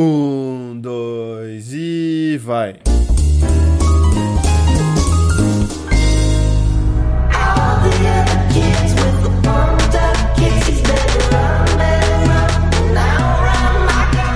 [0.00, 2.76] Um, dois e vai.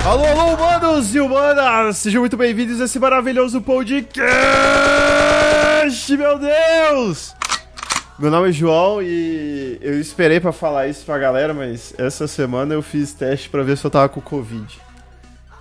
[0.04, 1.98] Alô, alô, humanos e humanas!
[1.98, 4.26] Sejam muito bem-vindos a esse maravilhoso podcast,
[6.16, 7.36] meu Deus!
[8.18, 12.74] Meu nome é João e eu esperei pra falar isso pra galera, mas essa semana
[12.74, 14.90] eu fiz teste pra ver se eu tava com Covid.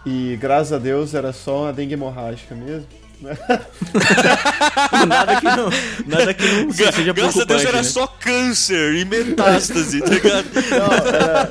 [0.06, 2.88] E graças a Deus era só uma dengue hemorrágica mesmo.
[5.08, 5.70] nada que não,
[6.08, 7.84] nada que não Gra seja Graças a Deus era né?
[7.84, 10.48] só câncer e metástase, tá ligado?
[10.72, 11.50] Não, era...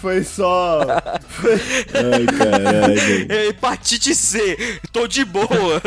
[0.00, 0.82] Foi só.
[1.28, 1.54] Foi...
[1.54, 3.32] Ai, caralho.
[3.32, 5.80] É, hepatite C, tô de boa.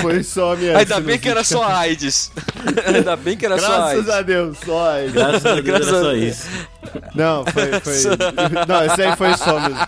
[0.00, 0.78] Foi só minha.
[0.78, 2.32] Ainda bem que era só AIDS.
[2.86, 4.10] Ainda bem que era só Graças AIDS.
[4.10, 5.12] a Deus, só AIDS.
[5.12, 6.46] Graças a Deus Graças era só isso.
[7.14, 7.94] Não, foi, foi.
[8.66, 9.78] Não, esse aí foi só mesmo.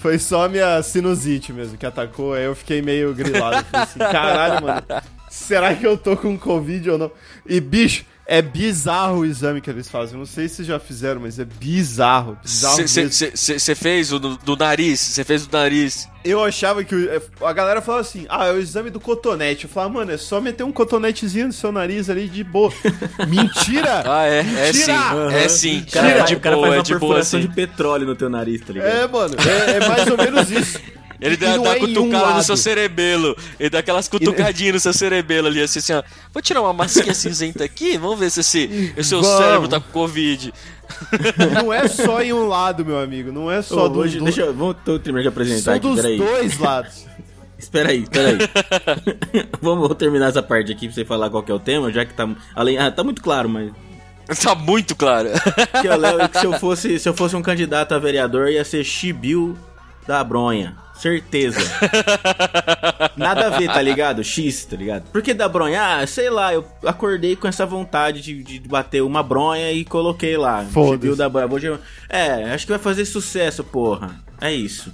[0.00, 3.66] Foi só minha sinusite mesmo que atacou, aí eu fiquei meio grilado.
[3.70, 4.82] Assim, caralho, mano,
[5.28, 7.10] será que eu tô com Covid ou não?
[7.46, 10.16] E, bicho, é bizarro o exame que eles fazem.
[10.16, 12.38] Não sei se vocês já fizeram, mas é bizarro.
[12.44, 15.00] Você fez o do, do nariz?
[15.00, 16.08] Você fez o do nariz?
[16.24, 16.94] Eu achava que.
[16.94, 19.64] o- A galera falava assim: ah, é o exame do cotonete.
[19.64, 22.72] Eu falava, mano, é só meter um cotonetezinho no seu nariz ali de boa.
[23.26, 24.02] Mentira!
[24.06, 24.40] Ah, é?
[24.40, 24.86] É sim.
[24.92, 25.32] Mentira!
[25.34, 25.80] É sim.
[25.88, 27.48] O cara, é faz- de o cara boa, faz é uma de boa perfuração assim.
[27.48, 28.88] de petróleo no teu nariz, tá ligado?
[28.90, 30.78] É, mano, é, é mais ou menos isso.
[31.20, 33.36] Ele dá, dá é em um cutucada no seu cerebelo.
[33.58, 36.02] Ele dá aquelas cutucadinhas no seu cerebelo ali, assim, assim, ó.
[36.32, 39.38] Vou tirar uma massinha cinzenta aqui, vamos ver se esse, o seu Vamos.
[39.38, 40.52] cérebro tá com Covid.
[41.54, 43.30] Não é só em um lado, meu amigo.
[43.30, 46.16] Não é só do, hoje, do- deixa eu, terminar de apresentar São aqui, dos peraí.
[46.18, 47.06] dois lados.
[47.58, 48.38] Espera aí, espera aí.
[49.60, 52.04] vamos vou terminar essa parte aqui pra você falar qual que é o tema, já
[52.06, 52.26] que tá
[52.56, 53.70] além, ah, tá muito claro, mas
[54.42, 55.28] Tá muito claro.
[55.80, 58.64] que eu levo que se eu fosse, se eu fosse um candidato a vereador ia
[58.64, 59.58] ser Chibiu
[60.10, 60.76] da Bronha.
[60.94, 61.60] Certeza.
[63.16, 64.22] Nada a ver, tá ligado?
[64.22, 65.04] X, tá ligado?
[65.10, 65.80] Por que da bronha?
[65.98, 70.36] Ah, sei lá, eu acordei com essa vontade de, de bater uma bronha e coloquei
[70.36, 70.62] lá.
[70.64, 71.16] Foda-se.
[71.16, 74.20] Da chamar- É, acho que vai fazer sucesso, porra.
[74.40, 74.90] É isso.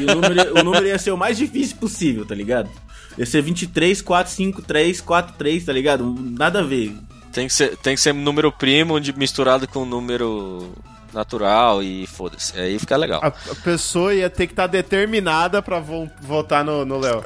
[0.00, 2.68] E o número, o número ia ser o mais difícil possível, tá ligado?
[3.16, 6.14] Ia ser 23, 4, 5, 3, 4, 3, tá ligado?
[6.38, 6.94] Nada a ver.
[7.32, 10.70] Tem que ser, tem que ser número primo de, misturado com número
[11.18, 12.58] natural e foda-se.
[12.58, 13.20] Aí fica legal.
[13.22, 17.22] A, a pessoa ia ter que estar determinada pra vo- votar no no Léo.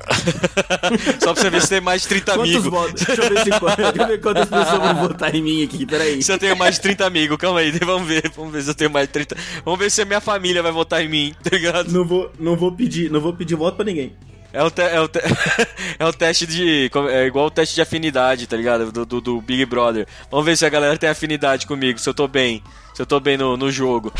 [1.23, 2.65] Só pra você ver se tem mais de 30 Quantos amigos.
[2.71, 3.03] votos?
[3.05, 6.23] Deixa eu ver, se, deixa eu ver quantas pessoas vão votar em mim aqui, peraí.
[6.23, 8.31] Se eu tenho mais de 30 amigos, calma aí, vamos ver.
[8.37, 9.37] Vamos ver se eu tenho mais de 30.
[9.65, 11.91] Vamos ver se a minha família vai votar em mim, tá ligado?
[11.93, 14.13] Não vou, não vou pedir, não vou pedir voto pra ninguém.
[14.53, 15.21] É o, te- é, o te-
[15.99, 16.91] é o teste de.
[17.11, 18.93] É igual o teste de afinidade, tá ligado?
[18.93, 20.07] Do, do, do Big Brother.
[20.31, 22.63] Vamos ver se a galera tem afinidade comigo, se eu tô bem.
[22.95, 24.13] Se eu tô bem no, no jogo.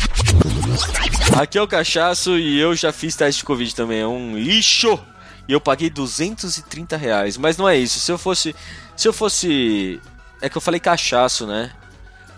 [1.39, 3.99] Aqui é o Cachaço e eu já fiz teste de Covid também.
[3.99, 4.99] É um lixo!
[5.47, 7.37] E eu paguei 230 reais.
[7.37, 7.99] Mas não é isso.
[7.99, 8.55] Se eu fosse.
[8.95, 10.01] Se eu fosse.
[10.41, 11.71] É que eu falei cachaço, né?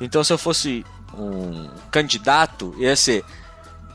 [0.02, 0.86] Então se eu fosse
[1.18, 3.24] um candidato, ia ser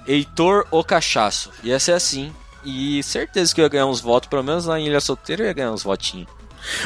[0.07, 1.51] Heitor ou Cachaço.
[1.63, 2.33] Ia ser assim.
[2.65, 5.47] E certeza que eu ia ganhar uns votos, pelo menos lá em Ilha Solteira eu
[5.47, 6.29] ia ganhar uns votinhos.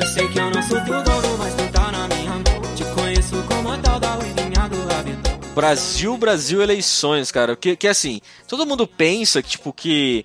[0.00, 0.80] Eu sei que eu não sou
[5.54, 7.54] Brasil, Brasil, eleições, cara.
[7.56, 10.24] Que, que assim, todo mundo pensa que, tipo, que.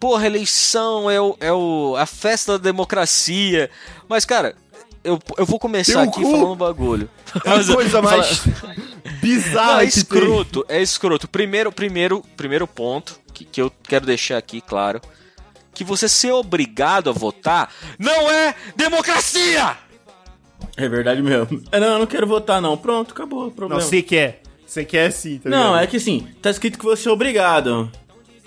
[0.00, 3.70] Porra, eleição é, o, é o, a festa da democracia.
[4.08, 4.54] Mas, cara,
[5.02, 6.30] eu, eu vou começar aqui cu.
[6.30, 7.08] falando um bagulho.
[7.44, 8.42] É a Mas eu- coisa mais
[9.22, 9.98] bizarra Não, é que tem.
[10.02, 11.28] escroto, é escroto.
[11.28, 15.00] Primeiro, primeiro, primeiro ponto que, que eu quero deixar aqui claro,
[15.72, 19.76] que você ser obrigado a votar não é democracia!
[20.76, 21.62] É verdade mesmo.
[21.72, 22.76] É, Não, eu não quero votar, não.
[22.76, 23.80] Pronto, acabou o Não, problema.
[23.80, 24.42] você quer.
[24.74, 25.84] Você quer sim, tá Não, ligado?
[25.84, 27.92] é que assim, tá escrito que você é obrigado.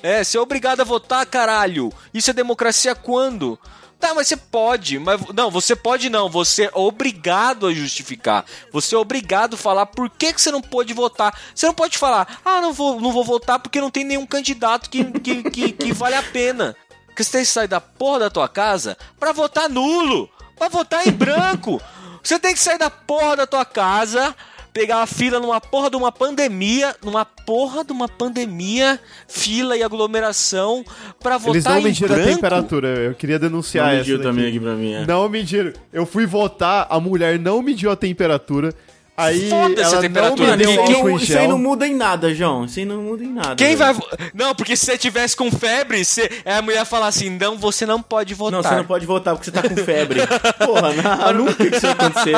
[0.03, 1.89] É, ser obrigado a votar, caralho.
[2.13, 3.57] Isso é democracia quando?
[3.97, 8.44] Tá, mas você pode, mas não, você pode não, você é obrigado a justificar.
[8.74, 11.33] Você é obrigado a falar por que, que você não pode votar.
[11.56, 14.89] Você não pode falar, ah, não vou, não vou votar porque não tem nenhum candidato
[14.89, 16.75] que, que, que, que vale a pena.
[17.06, 21.07] Porque você tem que sair da porra da tua casa pra votar nulo, pra votar
[21.07, 21.81] em branco.
[22.21, 24.35] Você tem que sair da porra da tua casa,
[24.77, 29.81] pegar a fila numa porra de uma pandemia, numa porra de uma pandemia, fila e
[29.81, 30.85] aglomeração
[31.19, 32.88] pra votar Eles não mediram a temperatura.
[32.89, 34.29] Eu queria denunciar Não essa mediu daqui.
[34.29, 35.06] também aqui pra mim, é.
[35.07, 35.74] Não mediram.
[35.91, 38.71] Eu fui votar, a mulher não mediu a temperatura.
[39.19, 41.96] Aí Foda-se a não temperatura, me deu ninguém- álcool em Isso aí não muda em
[41.96, 42.66] nada, João.
[42.66, 43.56] Isso aí não muda em nada.
[43.56, 43.96] Quem velho.
[43.96, 44.30] vai.
[44.31, 46.30] Não, porque se você tivesse com febre, você...
[46.46, 48.62] aí a mulher fala assim: não, você não pode votar.
[48.62, 50.19] Não, você não pode votar porque você tá com febre.
[50.64, 52.36] Porra, não, nunca que isso ia acontecer.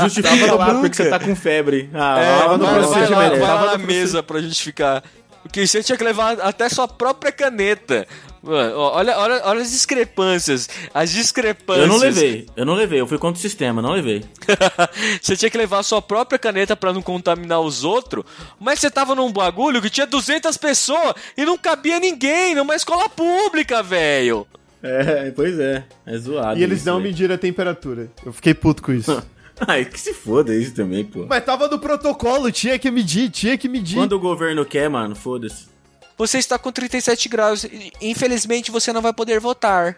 [0.00, 1.90] Justifica lá porque você tá com febre.
[1.92, 5.02] Ah, É, tava no vai, vai lá, procedimento, vai lá na mesa pra justificar.
[5.50, 8.06] Porque você tinha que levar até sua própria caneta.
[8.40, 10.68] Mano, olha, olha, olha as discrepâncias.
[10.94, 11.86] As discrepâncias.
[11.86, 14.24] Eu não levei, eu não levei, eu fui contra o sistema, não levei.
[15.20, 18.24] você tinha que levar a sua própria caneta pra não contaminar os outros,
[18.60, 23.08] mas você tava num bagulho que tinha 200 pessoas e não cabia ninguém numa escola
[23.08, 24.46] pública, velho.
[24.80, 26.60] É, pois é, é zoado.
[26.60, 28.08] E eles isso, não mediram a temperatura.
[28.24, 29.20] Eu fiquei puto com isso.
[29.66, 31.26] Ai, que se foda isso também, pô.
[31.28, 33.96] Mas tava no protocolo, tinha que medir, tinha que medir.
[33.96, 35.68] Quando o governo quer, mano, foda-se.
[36.16, 37.64] Você está com 37 graus.
[38.00, 39.96] Infelizmente você não vai poder votar.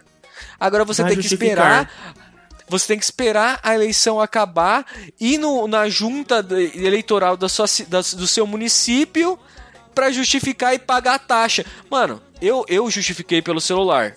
[0.59, 1.91] Agora você Vai tem que esperar.
[2.69, 4.85] Você tem que esperar a eleição acabar
[5.19, 6.45] e no, na junta
[6.75, 9.37] eleitoral da sua, da- do seu município
[9.93, 11.65] pra justificar e pagar a taxa.
[11.89, 14.15] Mano, eu, eu justifiquei pelo celular.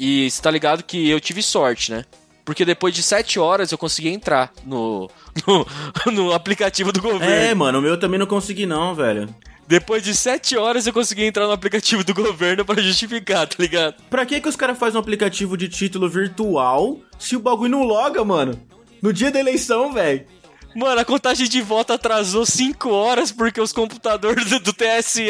[0.00, 2.04] E você tá ligado que eu tive sorte, né?
[2.46, 5.10] Porque depois de 7 horas eu consegui entrar no,
[6.06, 7.26] no, no aplicativo do governo.
[7.26, 9.28] É, mano, o meu também não consegui não, velho.
[9.66, 13.96] Depois de 7 horas eu consegui entrar no aplicativo do governo pra justificar, tá ligado?
[14.08, 17.82] Pra que que os caras fazem um aplicativo de título virtual se o bagulho não
[17.82, 18.56] loga, mano?
[19.02, 20.24] No dia da eleição, velho.
[20.76, 25.26] Mano, a contagem de voto atrasou 5 horas porque os computadores do, do TSE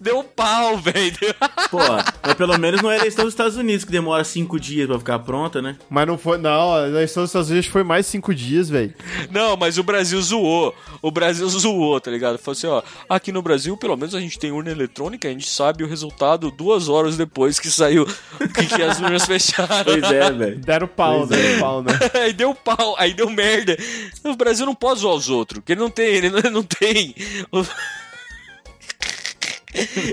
[0.00, 1.16] deu pau, velho.
[1.70, 1.78] Pô,
[2.24, 4.98] mas pelo menos não é a eleição dos Estados Unidos que demora cinco dias pra
[4.98, 5.76] ficar pronta, né?
[5.90, 6.38] Mas não foi.
[6.38, 8.94] Não, a eleição dos Estados Unidos foi mais cinco dias, velho.
[9.30, 10.74] Não, mas o Brasil zoou.
[11.02, 12.38] O Brasil zoou, tá ligado?
[12.38, 15.48] Falou assim, ó, aqui no Brasil, pelo menos a gente tem urna eletrônica, a gente
[15.48, 18.06] sabe o resultado duas horas depois que saiu
[18.54, 19.84] que, que as urnas fecharam.
[19.84, 20.58] Pois é, velho.
[20.58, 21.42] Deram pau, Pois é.
[21.42, 21.92] deram pau, né?
[22.14, 23.76] aí deu pau, aí deu merda.
[24.24, 26.62] O Brasil não pode zoar os outros, porque ele não tem, ele não, ele não
[26.62, 27.14] tem.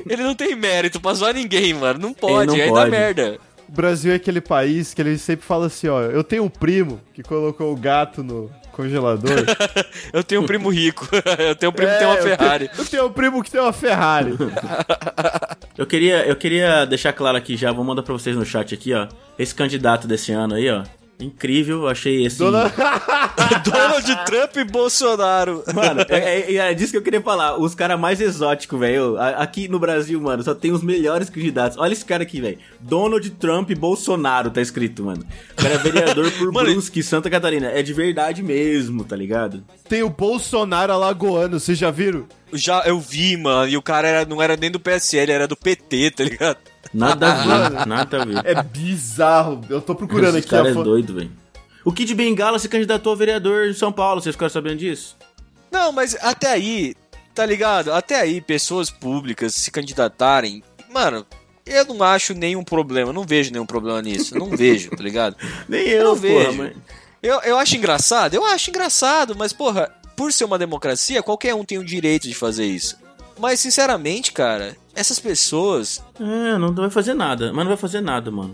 [0.09, 1.97] Ele não tem mérito pra zoar ninguém, mano.
[1.99, 2.91] Não pode, não aí pode.
[2.91, 3.39] dá merda.
[3.69, 6.99] O Brasil é aquele país que ele sempre fala assim, ó, eu tenho um primo
[7.13, 9.31] que colocou o gato no congelador.
[10.11, 11.07] Eu tenho um primo rico.
[11.39, 12.67] Eu tenho um primo que tem É, uma eu Ferrari.
[12.67, 14.35] tenho- Eu tenho um primo que tem uma Ferrari.
[15.77, 18.93] Eu queria, eu queria deixar claro aqui já, vou mandar pra vocês no chat aqui,
[18.93, 19.07] ó.
[19.39, 20.83] Esse candidato desse ano aí, ó.
[21.23, 22.37] Incrível, eu achei esse.
[22.37, 22.71] Dona...
[23.63, 25.63] Donald Trump e Bolsonaro.
[25.73, 27.57] Mano, é, é, é disso que eu queria falar.
[27.57, 29.17] Os caras mais exóticos, velho.
[29.17, 31.77] Aqui no Brasil, mano, só tem os melhores candidatos.
[31.77, 32.57] Olha esse cara aqui, velho.
[32.79, 35.25] Donald Trump e Bolsonaro tá escrito, mano.
[35.53, 37.67] O cara é vereador por Mano, Brusque, Santa Catarina.
[37.67, 39.63] É de verdade mesmo, tá ligado?
[39.93, 42.25] tem o Bolsonaro alagoano, vocês já viram?
[42.51, 45.55] Já eu vi, mano, e o cara era, não era nem do PSL, era do
[45.55, 46.57] PT, tá ligado?
[46.93, 48.45] Nada a ver, nada a ver.
[48.45, 49.61] É bizarro.
[49.69, 51.31] Eu tô procurando Esse aqui cara a é doido, velho.
[51.83, 55.17] O Kid Bengala se candidatou a vereador em São Paulo, vocês ficaram sabendo disso?
[55.71, 56.95] Não, mas até aí,
[57.33, 57.91] tá ligado?
[57.91, 61.25] Até aí, pessoas públicas se candidatarem, mano,
[61.65, 65.35] eu não acho nenhum problema, não vejo nenhum problema nisso, não vejo, tá ligado?
[65.67, 66.57] Nem Eu eu, não porra, vejo.
[66.57, 66.73] mas...
[67.21, 71.65] Eu, eu acho engraçado, eu acho engraçado, mas porra, por ser uma democracia, qualquer um
[71.65, 72.97] tem o direito de fazer isso.
[73.39, 77.47] Mas sinceramente, cara, essas pessoas É, não vai fazer nada.
[77.53, 78.51] Mas não vai fazer nada, mano.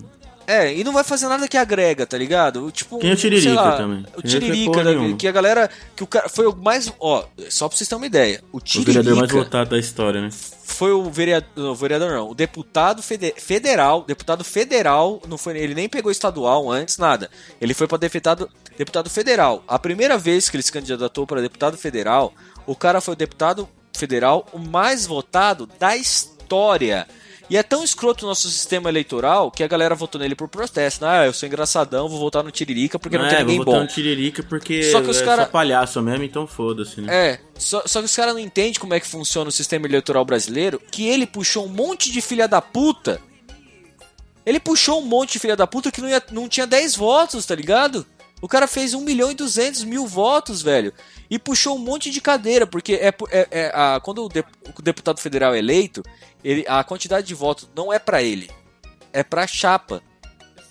[0.48, 2.72] É, e não vai fazer nada que agrega, tá ligado?
[2.72, 4.04] Tipo, Tem o sei Tiririca lá, também.
[4.18, 5.70] O Tiririca é Tiririca, né, que a galera.
[5.96, 6.92] Que o cara foi o mais.
[7.00, 8.44] Ó, só pra vocês terem uma ideia.
[8.52, 10.30] O O vereador mais Tiririca votado da história, né?
[10.64, 11.48] foi o vereador.
[11.56, 12.30] Não, o vereador não.
[12.32, 14.04] O deputado fede- federal.
[14.08, 15.22] Deputado federal.
[15.28, 17.30] Não foi, ele nem pegou estadual antes, nada.
[17.62, 19.64] Ele foi pra deputado, deputado federal.
[19.68, 22.34] A primeira vez que ele se candidatou para deputado federal,
[22.66, 27.08] o cara foi o deputado federal o mais votado da história.
[27.50, 31.04] E é tão escroto o nosso sistema eleitoral que a galera votou nele por protesto.
[31.04, 33.82] Ah, eu sou engraçadão, vou votar no Tiririca porque não, é, tem ninguém vou bom.
[33.82, 37.08] um tiririca porque Só que os é cara- só palhaço mesmo, então foda-se, né?
[37.12, 40.24] É, só, só que os caras não entendem como é que funciona o sistema eleitoral
[40.24, 43.20] brasileiro, que ele puxou um monte de filha da puta.
[44.46, 47.46] Ele puxou um monte de filha da puta que não, ia, não tinha 10 votos,
[47.48, 48.06] tá ligado?
[48.42, 50.94] O cara fez 1 milhão e 200 mil votos, velho.
[51.30, 54.44] E puxou um monte de cadeira, porque é, é- é a, quando o, de-
[54.78, 56.02] o deputado federal é eleito,
[56.44, 58.50] ele, a quantidade de votos não é pra ele,
[59.12, 60.02] é pra chapa.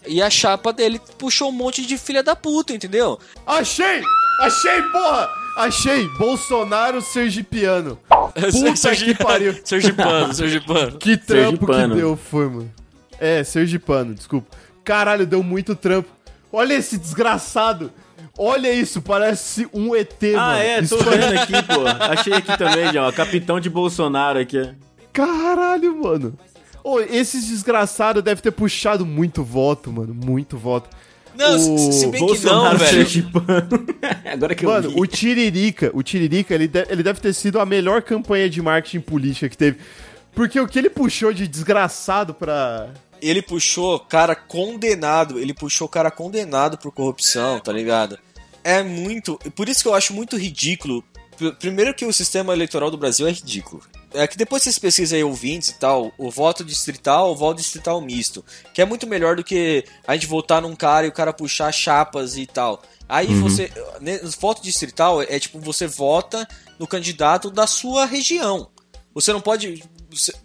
[0.07, 3.19] E a chapa dele puxou um monte de filha da puta, entendeu?
[3.47, 4.01] Achei!
[4.41, 5.29] Achei, porra!
[5.59, 6.09] Achei!
[6.17, 7.99] Bolsonaro sergipiano.
[8.09, 9.61] Puta que pariu.
[9.65, 10.97] Sergipano, Sergipano.
[10.99, 11.95] Que trampo Sergipano.
[11.95, 12.73] que deu, foi, mano.
[13.19, 14.57] É, sergipano, desculpa.
[14.85, 16.09] Caralho, deu muito trampo.
[16.53, 17.93] Olha esse desgraçado.
[18.39, 20.39] Olha isso, parece um ET, mano.
[20.39, 21.87] Ah, é, tô vendo aqui, pô.
[22.13, 23.11] Achei aqui também, já, ó.
[23.13, 24.63] Capitão de Bolsonaro aqui.
[25.13, 26.39] Caralho, mano.
[26.85, 30.15] Ô, esses desgraçados devem ter puxado muito voto, mano.
[30.15, 30.89] Muito voto.
[31.37, 32.91] Não, O se bem que não, Bolsonaro velho.
[32.91, 33.87] sergipano.
[34.33, 35.01] Agora que eu Mano, vi.
[35.01, 39.01] o Tiririca, o Tiririca, ele, de- ele deve ter sido a melhor campanha de marketing
[39.01, 39.79] política que teve.
[40.35, 42.89] Porque o que ele puxou de desgraçado pra.
[43.21, 48.19] Ele puxou cara condenado, ele puxou cara condenado por corrupção, tá ligado?
[48.65, 49.39] É muito.
[49.55, 51.03] Por isso que eu acho muito ridículo.
[51.37, 53.83] Pr- Primeiro que o sistema eleitoral do Brasil é ridículo.
[54.15, 58.01] É que depois vocês pesquisam aí ouvintes e tal, o voto distrital, o voto distrital
[58.01, 61.31] misto, que é muito melhor do que a gente votar num cara e o cara
[61.33, 62.83] puxar chapas e tal.
[63.09, 63.71] Aí você.
[64.01, 66.47] né, Voto distrital é tipo, você vota
[66.79, 68.69] no candidato da sua região.
[69.15, 69.83] Você não pode.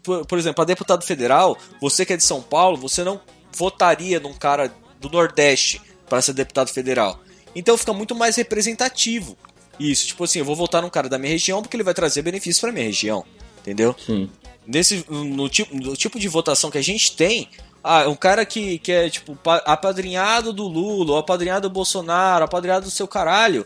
[0.03, 3.19] Por, por exemplo, a deputado federal, você que é de São Paulo, você não
[3.51, 7.19] votaria num cara do Nordeste para ser deputado federal.
[7.55, 9.37] Então fica muito mais representativo.
[9.79, 12.21] Isso, tipo assim, eu vou votar num cara da minha região porque ele vai trazer
[12.21, 13.23] benefícios para minha região.
[13.61, 13.95] Entendeu?
[14.05, 14.29] Sim.
[14.65, 17.49] Nesse, no, tipo, no tipo de votação que a gente tem,
[17.83, 22.85] ah, um cara que, que é, tipo, pa- apadrinhado do Lula, apadrinhado do Bolsonaro, apadrinhado
[22.85, 23.65] do seu caralho,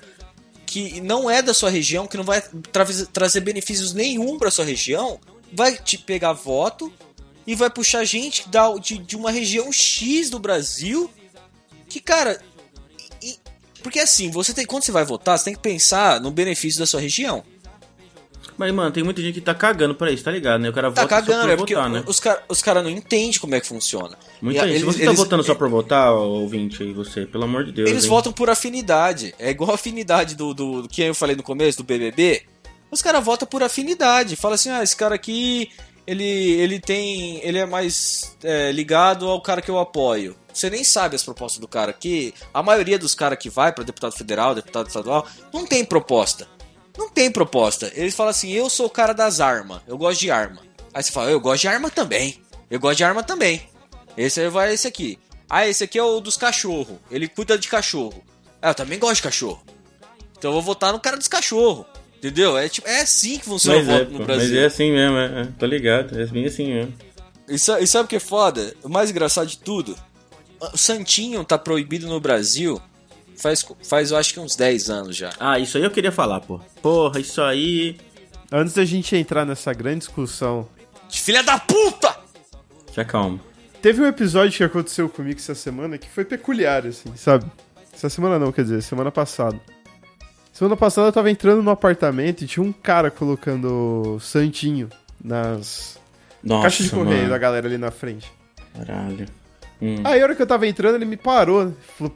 [0.66, 4.66] que não é da sua região, que não vai tra- trazer benefícios nenhum pra sua
[4.66, 5.20] região,
[5.54, 6.92] vai te pegar voto
[7.46, 11.10] e vai puxar gente da, de, de uma região X do Brasil
[11.90, 12.42] que, cara.
[13.22, 13.40] e- e-
[13.82, 16.86] porque assim, você tem, quando você vai votar, você tem que pensar no benefício da
[16.86, 17.44] sua região.
[18.58, 20.70] Mas, mano, tem muita gente que tá cagando pra isso, tá ligado, né?
[20.70, 22.04] O cara Tá vota só cagando, por é porque votar, né?
[22.08, 24.18] os caras os cara não entendem como é que funciona.
[24.42, 24.72] Muita E, gente.
[24.82, 27.88] Eles- você tá eles- votando só por votar, ouvinte aí, você, pelo amor de Deus.
[27.90, 28.10] Eles hein?
[28.10, 29.36] votam por afinidade.
[29.38, 32.42] É igual a afinidade do, do, do que eu falei no começo, do BBB.
[32.90, 34.36] Os caras votam por afinidade.
[34.36, 35.72] Fala assim, ah, esse cara aqui,
[36.06, 37.40] ele, ele tem.
[37.44, 40.36] Ele é mais é, ligado ao cara que eu apoio.
[40.54, 42.34] Você nem sabe as propostas do cara aqui.
[42.54, 46.48] A maioria dos caras que vai pra deputado federal, deputado estadual, não tem proposta.
[46.98, 47.92] Não tem proposta.
[47.94, 49.82] Eles falam assim, eu sou o cara das armas.
[49.86, 50.62] Eu gosto de arma.
[50.94, 52.42] Aí você fala, eu gosto de arma também.
[52.72, 53.70] Eu gosto de arma também.
[54.18, 55.20] Esse aí vai esse aqui.
[55.48, 56.98] Ah, esse aqui é o dos cachorros.
[57.12, 58.24] Ele cuida de cachorro.
[58.60, 59.62] Ah, eu também gosto de cachorro.
[60.38, 61.86] Então eu vou votar no cara dos cachorros.
[62.18, 62.58] Entendeu?
[62.58, 64.60] É, tipo, é assim que funciona Mas o é, voto no pô, mas Brasil.
[64.62, 66.94] é assim mesmo, é, é, tô ligado, é bem assim mesmo.
[67.48, 68.74] E, sa- e sabe o que é foda?
[68.84, 69.96] O mais engraçado de tudo?
[70.74, 72.82] O Santinho tá proibido no Brasil
[73.38, 75.30] faz, faz eu acho que uns 10 anos já.
[75.40, 76.60] Ah, isso aí eu queria falar, pô.
[76.82, 77.96] Porra, isso aí.
[78.52, 80.68] Antes da gente entrar nessa grande discussão,
[81.10, 82.18] De filha da puta!
[82.94, 83.40] Se acalma.
[83.82, 87.46] teve um episódio que aconteceu comigo essa semana que foi peculiar, assim, sabe?
[87.94, 89.60] Essa semana não, quer dizer, semana passada.
[90.58, 94.90] Semana passada eu tava entrando no apartamento e tinha um cara colocando santinho
[95.24, 96.00] nas
[96.44, 97.30] Nossa, caixas de correio mano.
[97.30, 98.32] da galera ali na frente.
[98.76, 99.28] Caralho.
[99.80, 99.98] Hum.
[100.04, 101.66] Aí a hora que eu tava entrando, ele me parou.
[101.66, 101.74] né?
[101.96, 102.12] Falou,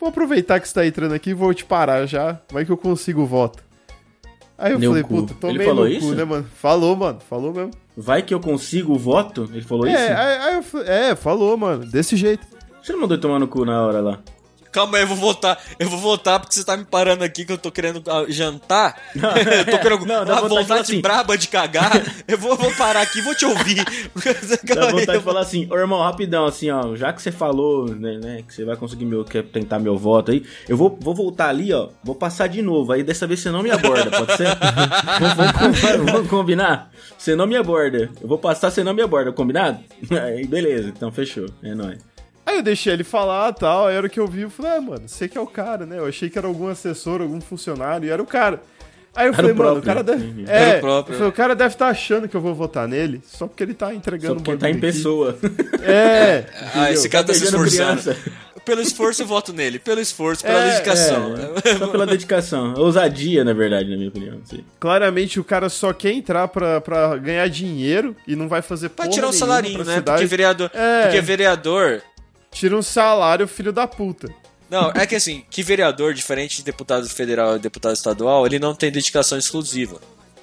[0.00, 2.40] vou aproveitar que você tá entrando aqui e vou te parar já.
[2.50, 3.62] Vai que eu consigo o voto.
[4.58, 5.08] Aí eu Deu falei, cu.
[5.20, 6.08] puta, tomei Ele falou no isso?
[6.08, 6.46] cu, né, mano?
[6.56, 7.20] Falou, mano.
[7.20, 7.70] Falou mesmo.
[7.96, 9.48] Vai que eu consigo o voto?
[9.52, 10.12] Ele falou É, isso?
[10.12, 11.86] aí, aí eu é, falou, mano.
[11.86, 12.44] Desse jeito.
[12.82, 14.18] Você não mandou tomar no cu na hora lá?
[14.76, 15.58] Calma aí, eu vou votar.
[15.78, 19.00] Eu vou votar porque você tá me parando aqui que eu tô querendo ah, jantar.
[19.16, 21.00] eu tô querendo Não, dá uma vontade de vontade assim.
[21.00, 21.92] braba de cagar.
[22.28, 23.82] eu vou, vou parar aqui, vou te ouvir.
[23.82, 27.32] Dá aí, vontade eu de falar assim, ô irmão, rapidão, assim, ó, já que você
[27.32, 30.94] falou, né, né, que você vai conseguir meu, quer tentar meu voto aí, eu vou,
[31.00, 34.10] vou voltar ali, ó, vou passar de novo, aí dessa vez você não me aborda,
[34.10, 34.48] pode ser?
[35.58, 36.90] vamos- vamos combinar?
[37.16, 39.78] Você não me aborda, eu vou passar, você não me aborda, combinado?
[40.22, 42.05] Aí, beleza, então fechou, é nóis.
[42.46, 43.88] Aí eu deixei ele falar e tal.
[43.88, 45.84] Aí a hora que eu vi, eu falei, ah, mano, você que é o cara,
[45.84, 45.98] né?
[45.98, 48.62] Eu achei que era algum assessor, algum funcionário, e era o cara.
[49.14, 50.24] Aí eu falei, o mano, o cara deve.
[50.26, 50.44] entendi.
[50.46, 51.14] É, Era o próprio.
[51.14, 53.72] eu falei, o cara deve estar achando que eu vou votar nele, só porque ele
[53.74, 54.80] tá Só entregando porque um tá em aqui.
[54.80, 55.36] pessoa.
[55.82, 56.44] É.
[56.74, 58.02] Ah, esse cara tá se Beijando esforçando.
[58.02, 58.32] criança.
[58.64, 59.78] pelo esforço eu voto nele.
[59.78, 61.34] Pelo esforço, pela É, dedicação.
[61.64, 62.74] É, só pela dedicação.
[62.76, 64.38] Ousadia, na verdade, na minha opinião.
[64.44, 64.62] Sim.
[64.78, 69.04] Claramente o cara só quer entrar pra, pra ganhar dinheiro e não vai fazer Pra
[69.06, 69.94] porra tirar um nenhuma salarinho, né?
[69.94, 70.04] cidade.
[70.18, 71.02] Porque vereador, É.
[71.04, 72.02] porque vereador
[72.56, 74.28] Tira um salário, filho da puta.
[74.70, 78.74] Não, é que assim, que vereador, diferente de deputado federal e deputado estadual, ele não
[78.74, 80.00] tem dedicação exclusiva.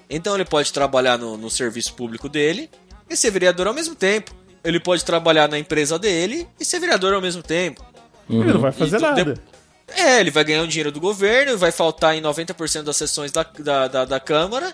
[0.09, 2.69] Então ele pode trabalhar no, no serviço público dele
[3.09, 4.31] e ser vereador ao mesmo tempo.
[4.63, 7.83] Ele pode trabalhar na empresa dele e ser vereador ao mesmo tempo.
[8.29, 9.25] Ele não vai fazer E tu- nada.
[9.33, 9.41] de-
[9.87, 13.43] É, ele vai ganhar um dinheiro do governo, vai faltar em 90% das sessões da,
[13.43, 14.73] da, da, da Câmara.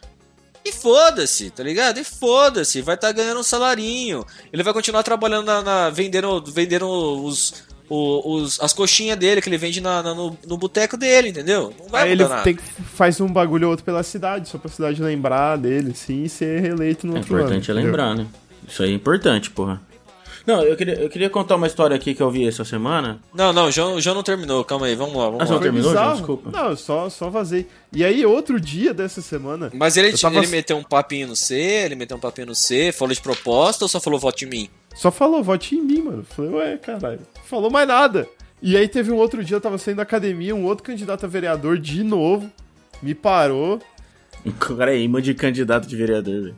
[0.66, 2.00] E foda-se, tá ligado?
[2.00, 4.26] E foda-se, vai estar ganhando um salarinho.
[4.52, 5.62] Ele vai continuar trabalhando na.
[5.62, 10.38] na- vendendo vendendo os, o- os, as coxinhas dele que ele vende na, na- no,
[10.46, 11.74] no boteco dele, entendeu?
[11.80, 12.44] Não vai Aí mudar ele nada.
[12.44, 12.64] tem que
[12.94, 16.60] faz um bagulho ou outro pela cidade, só pra cidade lembrar dele, sim, e ser
[16.62, 17.44] reeleito no É outro ano.
[17.46, 17.86] importante é entendeu?
[17.92, 18.28] lembrar, né?
[18.68, 19.82] Isso aí é importante, porra.
[20.50, 23.20] Não, eu queria, eu queria contar uma história aqui que eu vi essa semana.
[23.34, 24.64] Não, não, o João, o João não terminou.
[24.64, 25.52] Calma aí, vamos lá, vamos Ah, lá.
[25.52, 25.92] Não terminou.
[25.92, 26.14] João?
[26.16, 26.50] Desculpa.
[26.52, 27.68] Não, eu só, só vazei.
[27.94, 29.70] E aí, outro dia dessa semana.
[29.76, 32.92] Mas ele, tava- ele meteu um papinho no C, ele meteu um papinho no C,
[32.92, 34.70] falou de proposta ou só falou vote em mim?
[34.96, 36.26] Só falou, vote em mim, mano.
[36.28, 37.20] Falei, ué, caralho.
[37.46, 38.28] Falou mais nada.
[38.62, 41.30] E aí teve um outro dia, eu tava saindo da academia, um outro candidato a
[41.30, 42.52] vereador de novo
[43.04, 43.80] me parou.
[44.46, 46.56] O cara é imã de candidato de vereador, velho.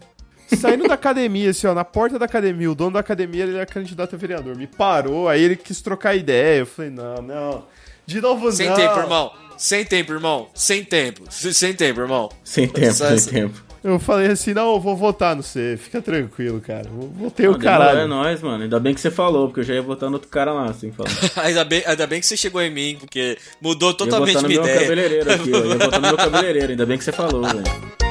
[0.57, 3.65] Saindo da academia, assim, ó, na porta da academia, o dono da academia, ele é
[3.65, 4.55] candidato a vereador.
[4.55, 6.59] Me parou, aí ele quis trocar ideia.
[6.59, 7.65] Eu falei, não, não.
[8.05, 8.75] De novo, Sem não.
[8.75, 9.31] tempo, irmão.
[9.57, 10.47] Sem tempo, irmão.
[10.53, 11.23] Sem tempo.
[11.29, 12.29] Sem tempo, irmão.
[12.43, 13.63] Sem tempo, Só sem essa- tempo.
[13.83, 16.87] Eu falei assim, não, eu vou votar no C, fica tranquilo, cara.
[16.87, 17.99] Votei Não, o caralho.
[18.01, 18.61] É nóis, mano.
[18.63, 20.91] Ainda bem que você falou, porque eu já ia votar no outro cara lá, assim,
[20.91, 21.15] falando.
[21.37, 24.43] ainda, bem, ainda bem que você chegou em mim, porque mudou Eu ia totalmente votar
[24.43, 24.81] no minha meu ideia.
[24.83, 25.49] cabeleireiro aqui.
[25.51, 26.69] Eu ia votar no meu cabeleireiro.
[26.73, 28.10] Ainda bem que você falou, velho.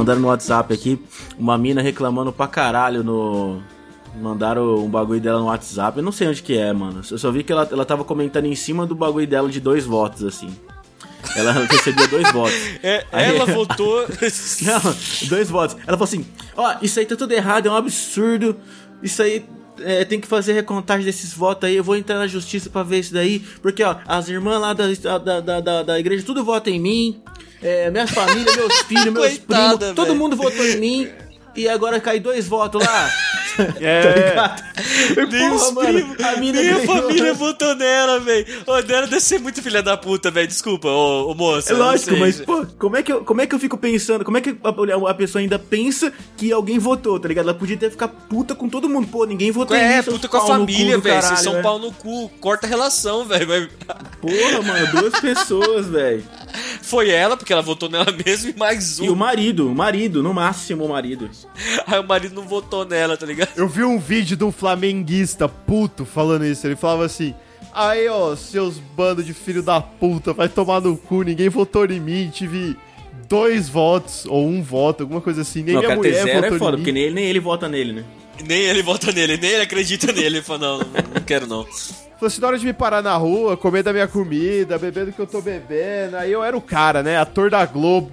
[0.00, 0.98] Mandaram no WhatsApp aqui
[1.38, 3.60] uma mina reclamando pra caralho no.
[4.20, 5.98] Mandaram um bagulho dela no WhatsApp.
[5.98, 7.02] Eu não sei onde que é, mano.
[7.08, 9.84] Eu só vi que ela, ela tava comentando em cima do bagulho dela de dois
[9.84, 10.48] votos, assim.
[11.36, 12.54] Ela recebia dois votos.
[12.82, 14.00] É, Aí- ela votou.
[14.62, 14.94] Não,
[15.28, 15.76] dois votos.
[15.86, 16.24] Ela falou assim:
[16.56, 18.56] Ó, isso aí tá tudo errado, é um absurdo.
[19.02, 19.44] Isso aí
[19.80, 21.76] é, tem que fazer recontagem desses votos aí.
[21.76, 23.40] Eu vou entrar na justiça pra ver isso daí.
[23.62, 24.86] Porque, ó, as irmãs lá da,
[25.18, 27.22] da, da, da, da igreja tudo votam em mim.
[27.62, 30.18] É, minha família, meus filhos, meus Coitada, primos, todo velho.
[30.18, 31.08] mundo votou em mim.
[31.54, 33.10] E agora cai dois votos lá.
[33.80, 34.36] É,
[35.30, 37.02] Nem os Porra, mano, a mina nem a ganhou.
[37.02, 38.46] família votou nela, velho.
[38.66, 40.46] Ô, dela deve ser muito filha da puta, velho.
[40.46, 41.72] Desculpa, ô, ô moça.
[41.72, 44.24] É lógico, mas, pô, como é, que eu, como é que eu fico pensando?
[44.24, 47.48] Como é que a, a pessoa ainda pensa que alguém votou, tá ligado?
[47.48, 49.08] Ela podia ter ficado puta com todo mundo.
[49.08, 49.94] Pô, ninguém votou em mim.
[49.94, 51.22] É, puta com a família, velho.
[51.22, 51.62] Vocês são né?
[51.62, 52.28] pau no cu.
[52.40, 53.68] Corta a relação, velho.
[54.20, 56.24] Porra, mano, duas pessoas, velho.
[56.82, 59.04] Foi ela, porque ela votou nela mesmo, e mais um.
[59.04, 61.30] E o marido, o marido, no máximo o marido.
[61.86, 63.50] Aí o marido não votou nela, tá ligado?
[63.56, 66.66] Eu vi um vídeo de um flamenguista puto falando isso.
[66.66, 67.34] Ele falava assim:
[67.72, 72.00] Aí, ó, seus bandos de filho da puta, vai tomar no cu, ninguém votou em
[72.00, 72.76] mim, tive
[73.28, 75.62] dois votos, ou um voto, alguma coisa assim.
[75.62, 76.98] Nem não, ter mulher zero votou é foda, em porque mim.
[76.98, 78.04] nem ele, nem ele vota nele, né?
[78.44, 80.26] Nem ele vota nele, nem ele acredita nele.
[80.26, 81.66] Ele falou, não, não, não quero não.
[82.20, 85.12] Falou assim: na hora de me parar na rua, comer da minha comida, beber do
[85.12, 86.18] que eu tô bebendo.
[86.18, 87.16] Aí eu era o cara, né?
[87.16, 88.10] Ator da Globo.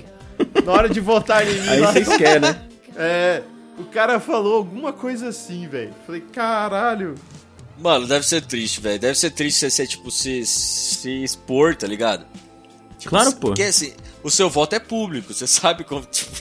[0.63, 1.67] Na hora de votar em mim.
[1.67, 2.61] Aí lá- vocês querem, né?
[2.99, 3.43] É.
[3.77, 5.93] O cara falou alguma coisa assim, velho.
[6.05, 7.13] Falei, caralho.
[7.77, 8.97] Mano, deve ser triste, velho.
[8.99, 12.25] Deve ser triste você, ser, tipo, se, se expor, tá ligado?
[12.97, 13.47] Tipo, Claro, pô.
[13.49, 13.93] Porque, assim,
[14.23, 16.31] o seu voto é público, você sabe como, tipo...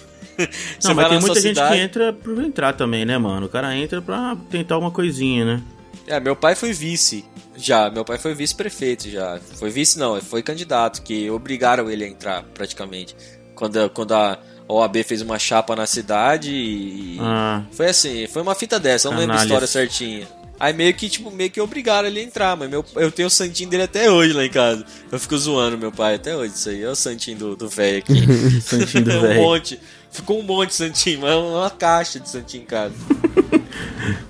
[0.83, 1.75] Não, mas tem muita gente cidade...
[1.75, 3.45] que entra por entrar também, né, mano?
[3.45, 5.63] O cara entra pra tentar uma coisinha, né?
[6.07, 7.25] É, meu pai foi vice,
[7.57, 7.91] já.
[7.91, 9.39] Meu pai foi vice-prefeito, já.
[9.59, 13.17] Foi vice, não, foi candidato, que obrigaram ele a entrar, praticamente.
[13.55, 14.39] Quando, quando a
[14.69, 17.17] OAB fez uma chapa na cidade e...
[17.21, 20.29] Ah, Foi assim, foi uma fita dessa, eu não lembro a história certinha.
[20.59, 23.31] Aí meio que, tipo, meio que obrigaram ele a entrar, mas meu, eu tenho o
[23.31, 24.85] santinho dele até hoje lá em casa.
[25.13, 26.83] Eu fico zoando meu pai até hoje, isso aí.
[26.83, 28.15] É o santinho do do velho aqui.
[28.63, 29.79] santinho do um monte.
[30.11, 32.95] Ficou um monte de santinho, mas é uma caixa de santinho em casa.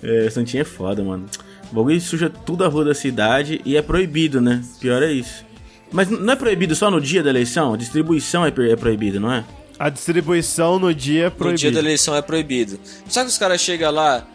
[0.03, 1.27] É, Santinho é foda, mano.
[1.71, 4.63] O bagulho suja tudo a rua da cidade e é proibido, né?
[4.81, 5.45] Pior é isso.
[5.93, 7.75] Mas não é proibido só no dia da eleição?
[7.75, 9.45] A distribuição é, é proibida, não é?
[9.79, 12.81] A distribuição no dia é No dia da eleição é proibido.
[13.09, 14.27] Sabe que os caras chegam lá,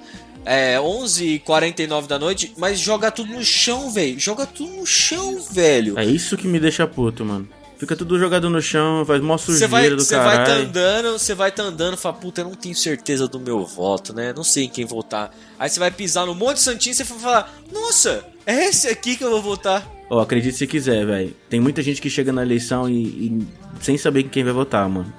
[0.45, 4.19] é 11h49 da noite, mas joga tudo no chão, velho.
[4.19, 5.97] Joga tudo no chão, velho.
[5.97, 7.47] É isso que me deixa puto, mano.
[7.81, 10.67] Fica tudo jogado no chão, faz mó sujeira vai, do você vai tá caralho.
[10.67, 14.13] andando, você vai tá andando e fala, puta, eu não tenho certeza do meu voto,
[14.13, 14.31] né?
[14.35, 15.35] Não sei em quem votar.
[15.57, 18.87] Aí você vai pisar no monte de santinho e você vai falar, nossa, é esse
[18.87, 19.83] aqui que eu vou votar.
[20.11, 21.35] Ó, acredite se quiser, velho.
[21.49, 23.47] Tem muita gente que chega na eleição e, e
[23.81, 25.11] sem saber em quem vai votar, mano.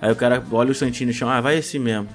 [0.00, 2.08] Aí o cara olha o Santinho no chão, ah, vai esse mesmo.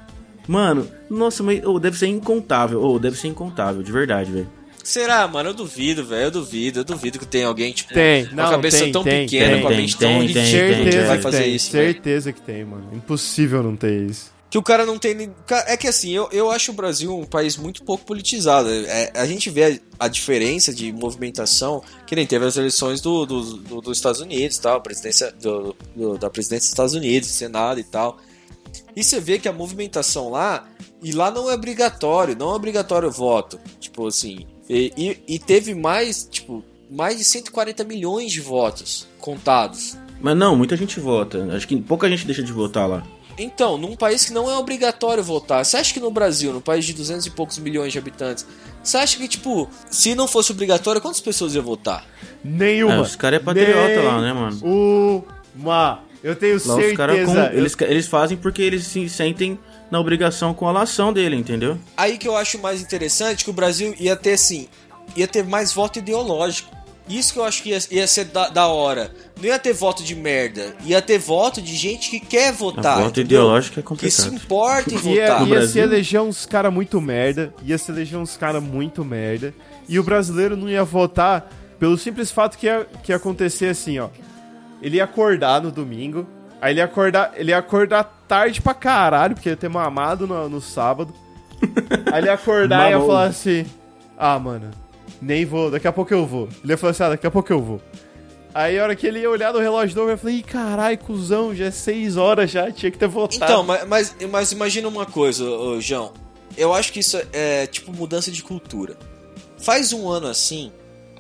[0.48, 2.82] Mano, nossa, mas ô, deve ser incontável.
[2.82, 4.50] Ou deve ser incontável, de verdade, velho.
[4.86, 5.50] Será, mano?
[5.50, 6.26] Eu duvido, velho.
[6.26, 6.80] Eu duvido.
[6.82, 9.54] Eu duvido que tem alguém, tipo, Tem, com não, a cabeça tem, tão tem, pequena,
[9.54, 11.92] tem, com a mente tão ridícula, que vai fazer isso, velho.
[11.94, 12.90] certeza que tem, mano.
[12.94, 14.34] Impossível não ter isso.
[14.48, 15.34] Que o cara não tem.
[15.66, 18.70] É que assim, eu, eu acho o Brasil um país muito pouco politizado.
[18.70, 23.26] É, a gente vê a, a diferença de movimentação, que nem teve as eleições do,
[23.26, 27.80] do, do- dos Estados Unidos, tal, presidência do, do- da presidência dos Estados Unidos, Senado
[27.80, 28.18] e tal.
[28.96, 30.68] E você vê que a movimentação lá,
[31.02, 33.60] e lá não é obrigatório, não é obrigatório o voto.
[33.80, 34.46] Tipo assim.
[34.70, 34.92] E,
[35.28, 39.98] e, e teve mais, tipo, mais de 140 milhões de votos contados.
[40.22, 41.48] Mas não, muita gente vota.
[41.56, 43.04] Acho que pouca gente deixa de votar lá.
[43.38, 46.86] Então, num país que não é obrigatório votar, você acha que no Brasil, num país
[46.86, 48.48] de 200 e poucos milhões de habitantes,
[48.82, 52.06] você acha que, tipo, se não fosse obrigatório, quantas pessoas iam votar?
[52.42, 52.94] Nenhuma.
[52.94, 54.58] É, os cara é patriota lá, né, mano?
[55.54, 56.00] Uma.
[56.24, 57.52] Eu tenho Lá os caras certeza.
[57.54, 59.60] eu- eles, eles fazem porque eles se sentem
[59.92, 61.78] na obrigação com a lação dele, entendeu?
[61.96, 64.68] Aí que eu acho mais interessante que o Brasil ia ter, assim,
[65.16, 66.74] ia ter mais voto ideológico.
[67.08, 69.12] Isso que eu acho que ia, ia ser da, da hora.
[69.38, 72.98] Não ia ter voto de merda, ia ter voto de gente que quer votar.
[72.98, 73.42] A voto entendeu?
[73.42, 74.44] ideológico é Que se complicado.
[74.44, 75.42] importa em Ia, votar.
[75.42, 79.54] No ia se eleger uns cara muito merda, ia se eleger uns cara muito merda,
[79.88, 81.48] e o brasileiro não ia votar
[81.80, 84.10] pelo simples fato que ia, que ia acontecer assim, ó.
[84.82, 86.28] Ele ia acordar no domingo,
[86.66, 90.50] aí ele ia acordar, ele ia acordar tarde pra caralho, porque ia ter mamado no,
[90.50, 91.14] no sábado.
[92.12, 93.66] Aí ele ia acordar e ia falar assim:
[94.18, 94.72] Ah, mano,
[95.22, 96.50] nem vou, daqui a pouco eu vou.
[96.64, 97.82] Ele ia falar assim: Ah, daqui a pouco eu vou.
[98.52, 101.54] Aí a hora que ele ia olhar no relógio novo, eu falei, ih, caralho, cuzão,
[101.54, 103.44] já é 6 horas já, tinha que ter votado.
[103.44, 106.14] Então, mas, mas, mas imagina uma coisa, ô, João.
[106.56, 108.96] Eu acho que isso é tipo mudança de cultura.
[109.58, 110.72] Faz um ano assim,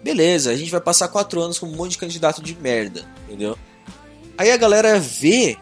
[0.01, 3.57] beleza, a gente vai passar quatro anos com um monte de candidato de merda, entendeu?
[4.37, 5.57] Aí a galera vê,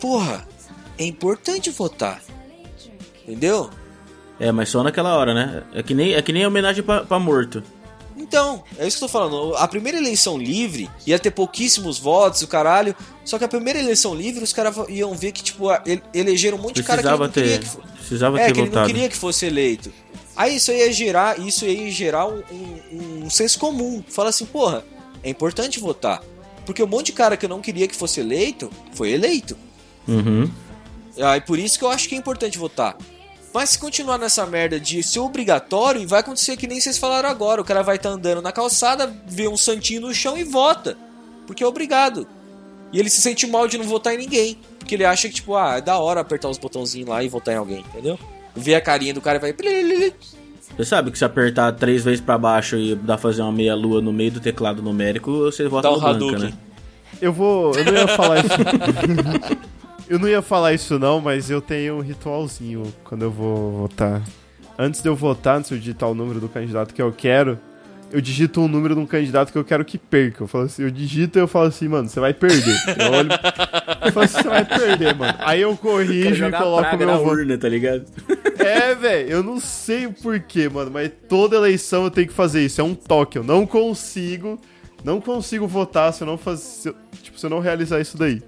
[0.00, 0.46] porra,
[0.98, 2.22] é importante votar,
[3.26, 3.70] entendeu?
[4.38, 5.62] É, mas só naquela hora, né?
[5.74, 7.62] É que nem, é que nem homenagem pra, pra morto.
[8.18, 9.54] Então, é isso que eu tô falando.
[9.56, 12.94] A primeira eleição livre ia ter pouquíssimos votos, o caralho.
[13.24, 16.60] Só que a primeira eleição livre, os caras iam ver que, tipo, ele- elegeram um
[16.62, 18.58] monte de cara que ele Precisava não queria ter, que fo- precisava É, ter que
[18.60, 18.86] ele não votado.
[18.86, 19.92] queria que fosse eleito.
[20.34, 24.02] Aí isso ia gerar, isso ia gerar um, um- um senso comum.
[24.08, 24.82] Fala assim, porra,
[25.22, 26.22] é importante votar.
[26.66, 29.56] Porque um monte de cara que eu não queria que fosse eleito, foi eleito.
[30.06, 30.50] Uhum.
[31.18, 32.96] Aí por isso que eu acho que é importante votar.
[33.54, 37.62] Mas se continuar nessa merda de ser obrigatório, vai acontecer que nem vocês falaram agora.
[37.62, 40.98] O cara vai estar andando na calçada, vê um santinho no chão e vota.
[41.46, 42.28] Porque é obrigado.
[42.92, 44.58] E ele se sente mal de não votar em ninguém.
[44.78, 47.54] Porque ele acha que, tipo, ah, é da hora apertar os botãozinhos lá e votar
[47.54, 48.18] em alguém, entendeu?
[48.54, 49.54] Vê a carinha do cara e vai.
[50.76, 54.00] Você sabe que se apertar três vezes pra baixo e dar fazer uma meia lua
[54.00, 56.38] no meio do teclado numérico, você vota Dá no Hadouken.
[56.38, 56.52] né?
[57.20, 57.74] Eu vou.
[57.74, 58.48] Eu não ia falar isso.
[60.08, 64.22] eu não ia falar isso, não, mas eu tenho um ritualzinho quando eu vou votar.
[64.78, 67.58] Antes de eu votar, antes de eu digitar o número do candidato que eu quero,
[68.16, 70.42] eu digito um número de um candidato que eu quero que perca.
[70.42, 72.74] Eu falo assim, eu digito e eu falo assim, mano, você vai perder.
[72.98, 73.28] Eu olho.
[74.06, 75.34] Eu falo assim, você vai perder, mano.
[75.40, 77.28] Aí eu corrijo e jogar coloco meu na voto.
[77.28, 78.06] urna, tá ligado?
[78.58, 82.64] É, velho, eu não sei o porquê, mano, mas toda eleição eu tenho que fazer
[82.64, 82.80] isso.
[82.80, 83.36] É um toque.
[83.36, 84.58] Eu não consigo.
[85.04, 86.62] Não consigo votar se eu não fazer.
[86.62, 88.42] Se eu, tipo, se eu não realizar isso daí.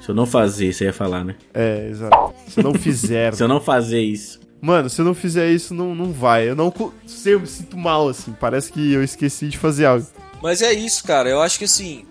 [0.00, 1.36] Se eu não fazer, você ia falar, né?
[1.54, 2.34] É, exato.
[2.48, 3.32] Se eu não fizer.
[3.38, 4.41] Se eu não fazer isso.
[4.62, 6.48] Mano, se eu não fizer isso, não, não vai.
[6.48, 6.72] Eu não
[7.04, 8.32] sei, eu me sinto mal, assim.
[8.38, 10.06] Parece que eu esqueci de fazer algo.
[10.40, 11.28] Mas é isso, cara.
[11.28, 12.06] Eu acho que assim.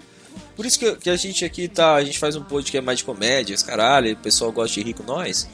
[0.54, 1.96] Por isso que, que a gente aqui tá.
[1.96, 4.12] A gente faz um podcast mais de comédia, esse caralho.
[4.12, 5.50] O pessoal gosta de rir com nós.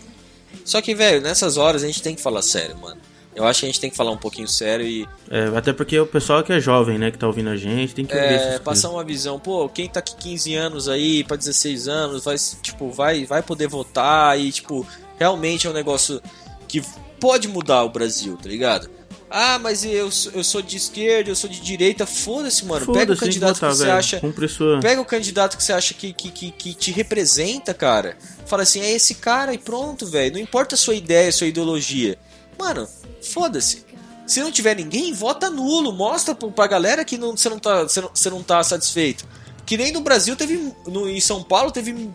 [0.66, 3.00] Só que, velho, nessas horas a gente tem que falar sério, mano.
[3.36, 6.00] Eu acho que a gente tem que falar um pouquinho sério e É, até porque
[6.00, 8.34] o pessoal que é jovem, né, que tá ouvindo a gente, tem que ver é,
[8.34, 8.86] essas passar coisas.
[8.86, 9.40] uma visão.
[9.40, 13.68] Pô, quem tá aqui 15 anos aí, pra 16 anos, vai, tipo, vai, vai poder
[13.68, 14.88] votar e, tipo,
[15.20, 16.20] realmente é um negócio
[16.68, 16.82] que
[17.20, 18.90] pode mudar o Brasil, tá ligado?
[19.30, 22.06] Ah, mas eu, sou- eu sou de esquerda, eu sou de direita.
[22.06, 22.94] Foda-se, mano.
[22.94, 23.98] Pega o candidato que você velho.
[23.98, 24.22] acha.
[24.48, 24.80] Sua...
[24.80, 28.18] Pega o candidato que você acha que, que, que, que te representa, cara.
[28.46, 30.34] Fala assim, é esse cara e pronto, velho.
[30.36, 32.18] Não importa a sua ideia, a sua ideologia.
[32.58, 32.88] Mano,
[33.22, 33.86] foda-se.
[34.26, 35.92] Se não tiver ninguém, vota nulo.
[35.92, 39.26] Mostra pra galera que não, você, não tá, você, não, você não tá satisfeito.
[39.66, 40.74] Que nem no Brasil teve.
[40.88, 42.10] No, em São Paulo teve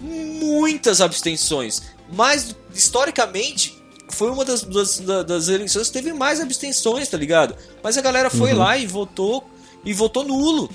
[0.00, 1.82] muitas abstenções.
[2.12, 3.77] Mas, historicamente,
[4.10, 7.54] foi uma das, das, da- das eleições que teve mais abstenções, tá ligado?
[7.82, 9.44] Mas a galera foi lá e votou.
[9.84, 10.68] E votou nulo.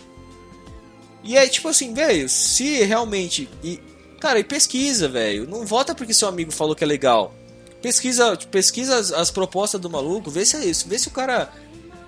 [1.24, 3.50] E é tipo assim, velho, se realmente.
[3.64, 3.80] E,
[4.20, 5.48] cara, e pesquisa, velho.
[5.48, 7.34] Não vota porque seu amigo falou que é legal.
[7.82, 11.50] Pesquisa, pesquisa as, as propostas do maluco, vê se é isso, vê se o cara.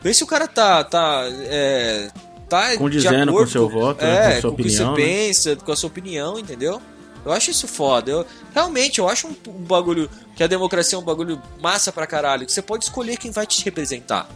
[0.02, 0.84] Vê se o cara tá.
[0.84, 2.10] tá é,
[2.48, 4.64] tá de Condizendo com acordo o seu voto, né, é, com a sua o que
[4.64, 4.96] você opinião, né?
[4.96, 6.82] pensa, com a sua opinião, entendeu?
[7.26, 8.12] Eu acho isso foda.
[8.12, 10.10] Eu, realmente, eu acho um, um bagulho.
[10.36, 12.46] Que a democracia é um bagulho massa pra caralho.
[12.46, 14.30] Que você pode escolher quem vai te representar.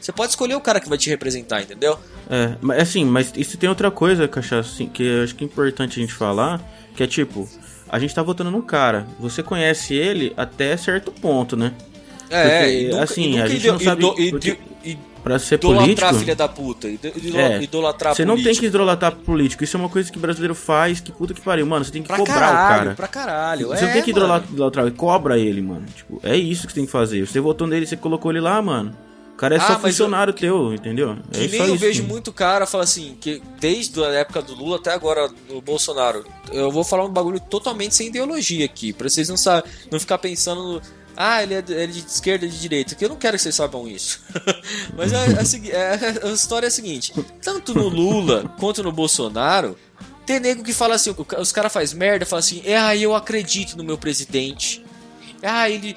[0.00, 1.98] Você pode escolher o cara que vai te representar, entendeu?
[2.30, 5.46] É, mas assim, mas isso tem outra coisa, Cachaça, assim, que eu acho que é
[5.46, 6.58] importante a gente falar,
[6.96, 7.46] que é tipo,
[7.88, 11.74] a gente tá votando num cara, você conhece ele até certo ponto, né?
[12.30, 15.38] É, Porque, e nunca, assim, e a gente idol- não sabe- id- porque- id- Pra
[15.38, 16.88] ser idolatrar político, filha da puta.
[16.88, 18.66] é, idolatrar você não tem que político.
[18.66, 21.90] idolatrar político, isso é uma coisa que brasileiro faz, que puta que pariu, mano, você
[21.92, 22.94] tem que Pra cobrar caralho, o cara.
[22.94, 23.68] pra caralho.
[23.68, 25.84] Você não é, tem que idolatrar, idolatrar, cobra ele, mano.
[25.94, 27.26] Tipo, é isso que você tem que fazer.
[27.26, 28.96] Você votou nele, você colocou ele lá, mano.
[29.34, 31.16] O cara é Ah, só funcionário teu, entendeu?
[31.32, 31.78] Que é nem só eu isso.
[31.78, 36.26] vejo muito cara fala assim, que desde a época do Lula até agora no Bolsonaro,
[36.52, 39.36] eu vou falar um bagulho totalmente sem ideologia aqui, pra vocês não
[39.90, 40.82] não ficar pensando no,
[41.22, 43.42] ah, ele é, de- ele é de esquerda de direita, que eu não quero que
[43.42, 44.20] vocês saibam isso.
[44.96, 48.82] Mas é, é a segui- é- a história é a seguinte, tanto no Lula quanto
[48.82, 49.76] no Bolsonaro,
[50.24, 53.76] tem nego que fala assim, os caras faz merda, fala assim, é, ah, eu acredito
[53.76, 54.84] no meu presidente.
[55.42, 55.96] Ah, ele,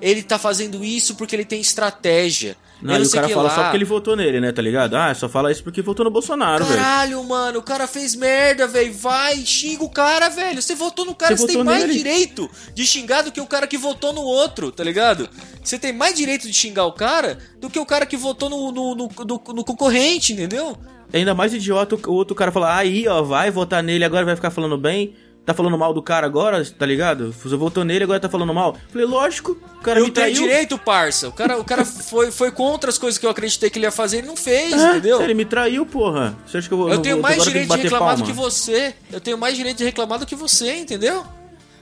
[0.00, 2.56] ele tá fazendo isso porque ele tem estratégia.
[2.80, 3.54] Não, Eu e o cara fala lá.
[3.54, 4.94] só porque ele votou nele, né, tá ligado?
[4.94, 6.76] Ah, só fala isso porque votou no Bolsonaro, velho.
[6.80, 8.92] Caralho, mano, o cara fez merda, velho.
[8.92, 10.62] Vai, xinga o cara, velho.
[10.62, 11.94] Você votou no cara, Você você, tem mais nele.
[11.94, 15.28] direito de xingar do que o cara que votou no outro, tá ligado?
[15.62, 18.70] Você tem mais direito de xingar o cara do que o cara que votou no,
[18.70, 20.76] no, no, no- no concorrente, entendeu?
[21.12, 24.36] É ainda mais idiota o outro cara falar, aí, ó, vai votar nele, agora vai
[24.36, 25.14] ficar falando bem.
[25.48, 27.32] Tá falando mal do cara agora, tá ligado?
[27.32, 28.76] Você votou nele, agora tá falando mal.
[28.92, 30.42] Falei, lógico, o cara eu me tenho traiu.
[30.42, 31.26] direito, parça.
[31.26, 33.90] O cara, o cara foi, foi contra as coisas que eu acreditei que ele ia
[33.90, 35.22] fazer, ele não fez, Ah, entendeu?
[35.22, 36.36] Ele me traiu, porra.
[36.46, 38.26] Você acha que eu vou Eu tenho mais eu direito de que reclamar do palma?
[38.26, 38.94] que você.
[39.10, 41.24] Eu tenho mais direito de reclamar do que você, entendeu?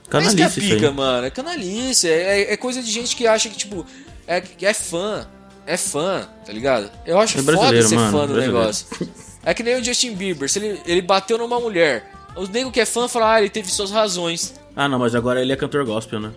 [0.09, 0.69] Canalice que é isso aí.
[0.69, 1.27] pica, mano.
[1.27, 2.07] É canalice.
[2.07, 3.85] É, é- é coisa de gente que acha que, tipo,
[4.25, 5.27] é, que é fã.
[5.65, 6.89] É fã, tá ligado?
[7.05, 8.87] Eu acho É foda ser mano, fã do negócio.
[9.43, 10.49] É que nem o Justin Bieber.
[10.49, 12.13] Se ele, ele bateu numa mulher.
[12.37, 14.53] Os nego que é fã falam, ah, ele teve suas razões.
[14.75, 16.31] Ah, não, mas agora ele é cantor gospel, né?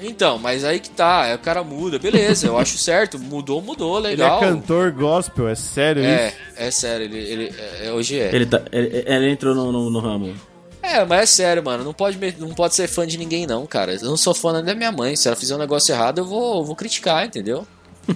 [0.00, 1.22] Então, mas aí que tá.
[1.22, 1.98] Aí o cara muda.
[1.98, 3.18] Beleza, eu acho certo.
[3.18, 4.42] Mudou, mudou, Ele legal.
[4.42, 6.36] é cantor gospel, é sério É, isso?
[6.56, 7.04] é sério.
[7.06, 8.34] Ele, ele, é- hoje é.
[8.34, 10.34] Ele, tá, ele, ele entrou no, no, no ramo.
[10.82, 11.84] É, mas é sério, mano.
[11.84, 13.94] Não pode, não pode ser fã de ninguém, não, cara.
[13.94, 15.14] Eu não sou fã nem da minha mãe.
[15.16, 17.66] Se ela fizer um negócio errado, eu vou, eu vou criticar, entendeu?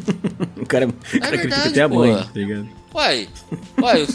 [0.60, 2.68] O cara, o cara critica verdade, até a mãe, tá ligado?
[2.94, 3.28] Uai,
[3.80, 4.06] uai,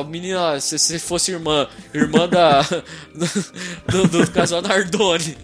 [0.00, 2.62] a menina, se você fosse irmã, irmã da.
[3.88, 5.36] do, do casal Nardoni.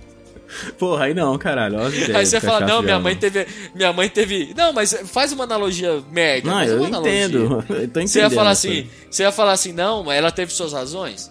[0.78, 1.78] Porra, aí não, caralho.
[1.80, 3.46] Aí você fala, não, minha mãe teve.
[3.74, 4.52] Minha mãe teve.
[4.56, 6.50] Não, mas faz uma analogia merda.
[6.50, 7.64] Não, eu entendo.
[7.68, 8.08] Eu tô entendendo.
[8.08, 11.30] Você ia falar assim, você ia falar assim, não, mas ela teve suas razões?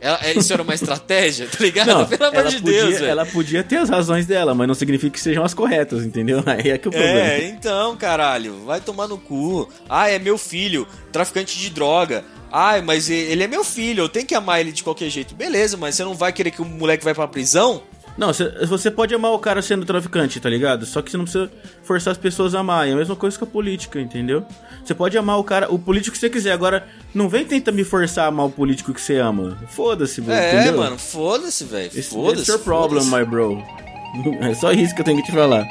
[0.00, 1.86] Ela, isso era uma estratégia, tá ligado?
[1.88, 3.06] Não, Pelo amor ela de podia, Deus, velho.
[3.06, 6.42] ela podia ter as razões dela, mas não significa que sejam as corretas, entendeu?
[6.46, 7.18] Aí é que o problema.
[7.20, 9.68] É, então, caralho, vai tomar no cu.
[9.88, 12.24] Ah, é meu filho, traficante de droga.
[12.50, 15.34] Ai, mas ele é meu filho, eu tenho que amar ele de qualquer jeito.
[15.34, 17.82] Beleza, mas você não vai querer que o moleque vai pra prisão?
[18.20, 20.84] Não, cê- você pode amar o cara sendo traficante, tá ligado?
[20.84, 21.50] Só que você não precisa
[21.82, 22.86] forçar as pessoas a amar.
[22.86, 24.44] É a mesma coisa que a política, entendeu?
[24.84, 26.52] Você pode amar o cara, o político que você quiser.
[26.52, 29.56] Agora, não vem tentar me forçar a amar o político que você ama.
[29.68, 30.78] Foda-se, velho, É, entendeu?
[30.80, 31.86] mano, foda-se, velho.
[31.94, 32.40] Esse Foda-se.
[32.42, 33.56] It's your problem, my bro.
[34.42, 35.64] É só isso que eu tenho que te falar.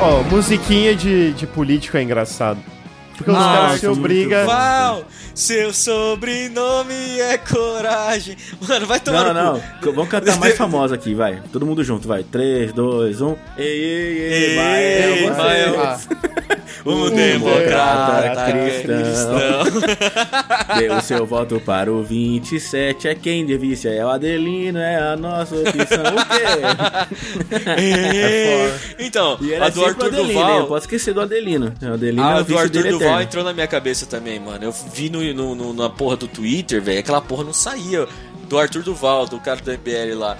[0.00, 2.58] Ó, musiquinha de, de político é engraçado.
[3.16, 5.04] Porque os Ah, caras se é obrigam.
[5.34, 8.36] Seu sobrenome é coragem.
[8.66, 9.60] Mano, vai tomar Não, não.
[9.82, 9.92] cu.
[9.92, 11.42] Vamos cantar a mais famosa aqui, vai.
[11.52, 12.22] Todo mundo junto, vai.
[12.24, 13.36] 3, 2, 1.
[13.58, 15.30] Ei, ei, ei, vai, Ei, é
[15.70, 15.98] vai.
[16.84, 19.02] Ah, Um democrata democrata cristão.
[19.02, 20.96] cristão.
[20.98, 23.08] O seu voto para o 27.
[23.08, 23.94] É quem devia ser.
[23.94, 26.04] É o Adelino, é a nossa opção.
[26.04, 26.44] O quê?
[28.98, 30.28] Então, E a era do o Arthur Adelino?
[30.28, 30.66] Duval.
[30.66, 31.72] Posso esquecer do Adelino.
[31.82, 33.22] O Adelino Ah, é a o do Arthur dele Duval eterno.
[33.22, 34.64] entrou na minha cabeça também, mano.
[34.64, 37.00] Eu vi no, no- no- na porra do Twitter, velho.
[37.00, 38.06] Aquela porra não saía.
[38.48, 40.36] Do Arthur Duval, do cara do MBL lá.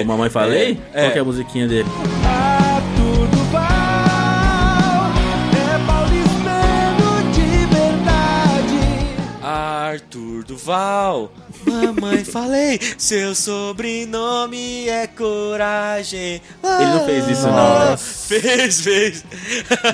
[0.00, 0.78] Ô, mamãe falei?
[0.92, 1.20] É, Qual que é é.
[1.20, 1.88] a musiquinha dele?
[9.88, 11.30] Arthur Duval,
[11.68, 16.40] mamãe falei, seu sobrenome é coragem.
[16.62, 17.96] Ele não fez isso, não, né?
[17.96, 19.24] Fez, fez.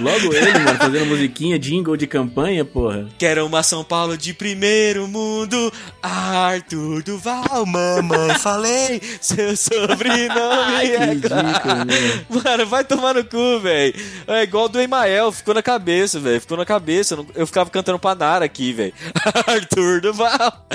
[0.00, 3.06] Logo ele, mano, fazendo musiquinha, jingle de campanha, porra.
[3.18, 5.72] Quero uma São Paulo de primeiro mundo.
[6.02, 12.24] Arthur Duval, mamãe falei, seu sobrenome Ai, é ridículo, né?
[12.28, 13.94] Mano, vai tomar no cu, velho.
[14.26, 16.40] É igual do Emael, ficou na cabeça, velho.
[16.40, 17.16] Ficou na cabeça.
[17.34, 18.92] Eu ficava cantando pra Nara aqui, velho.
[19.46, 20.66] Arthur Duval.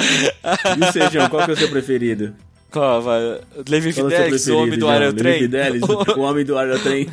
[0.95, 2.34] E o Sejão, qual que é o seu preferido?
[2.71, 3.39] Qual, vai?
[3.67, 4.91] Levi é o seu Fidelix, o homem do João?
[4.91, 5.39] Levi aerotrem.
[5.39, 5.82] Fidelis,
[6.15, 7.08] o homem do aerotrem.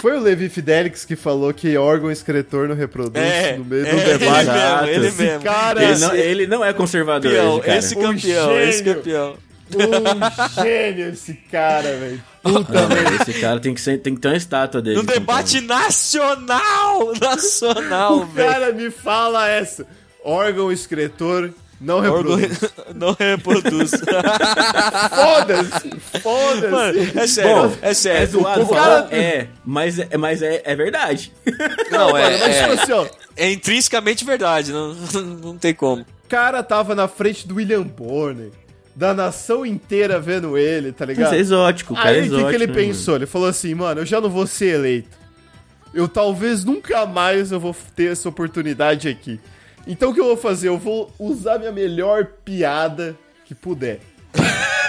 [0.00, 3.90] Foi o Levi Fidelix que falou que órgão excretor não reproduz É, no meio é,
[3.90, 4.48] do debate.
[4.48, 5.42] ele mesmo, ele Esse mesmo.
[5.42, 7.78] cara Ele esse não, ele não é conservador, Campeão, esse cara.
[7.78, 8.94] esse Um campeão, esse gênio.
[8.94, 9.36] campeão.
[9.74, 12.22] um gênio esse cara, velho.
[12.44, 13.22] Puta merda.
[13.28, 14.96] esse cara tem que, ser, tem que ter uma estátua dele.
[14.98, 17.12] No debate nacional!
[17.20, 18.48] Nacional, O velho.
[18.48, 19.84] cara me fala essa.
[20.28, 22.60] Órgão excretor não reproduz.
[22.94, 23.90] Não reproduz.
[25.10, 26.20] Foda-se!
[26.20, 26.70] Foda-se!
[26.70, 28.22] Mano, é sério, Bom, é sério.
[28.22, 31.32] É zoado O cara- é, mas, é, mas é, é verdade.
[31.90, 33.06] Não, Mano, mas é, tipo é, assim, ó.
[33.36, 36.02] é intrinsecamente verdade, não, não tem como.
[36.02, 38.50] O cara tava na frente do William Bonner.
[38.94, 41.26] Da nação inteira vendo ele, tá ligado?
[41.26, 42.10] Isso é exótico, cara.
[42.10, 43.14] Aí é o que, que ele né, pensou?
[43.14, 45.16] Ele falou assim, mano, eu já não vou ser eleito.
[45.94, 49.38] Eu talvez nunca mais eu vou ter essa oportunidade aqui.
[49.88, 50.68] Então o que eu vou fazer?
[50.68, 54.00] Eu vou usar minha melhor piada que puder.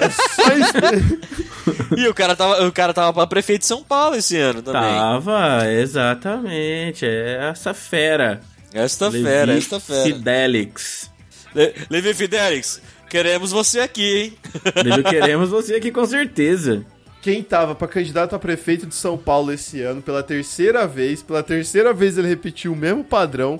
[0.01, 1.19] É só isso.
[1.95, 4.81] E o cara tava, o cara tava pra prefeito de São Paulo esse ano também.
[4.81, 7.05] Tava, exatamente.
[7.05, 8.41] É essa fera.
[8.73, 10.03] Esta Levi fera, esta fera.
[10.03, 11.11] Fidelix.
[11.53, 14.33] Le, Levi Fidelix, queremos você aqui, hein?
[14.83, 16.85] Levi, queremos você aqui com certeza.
[17.21, 21.43] Quem tava pra candidato a prefeito de São Paulo esse ano, pela terceira vez, pela
[21.43, 23.59] terceira vez ele repetiu o mesmo padrão,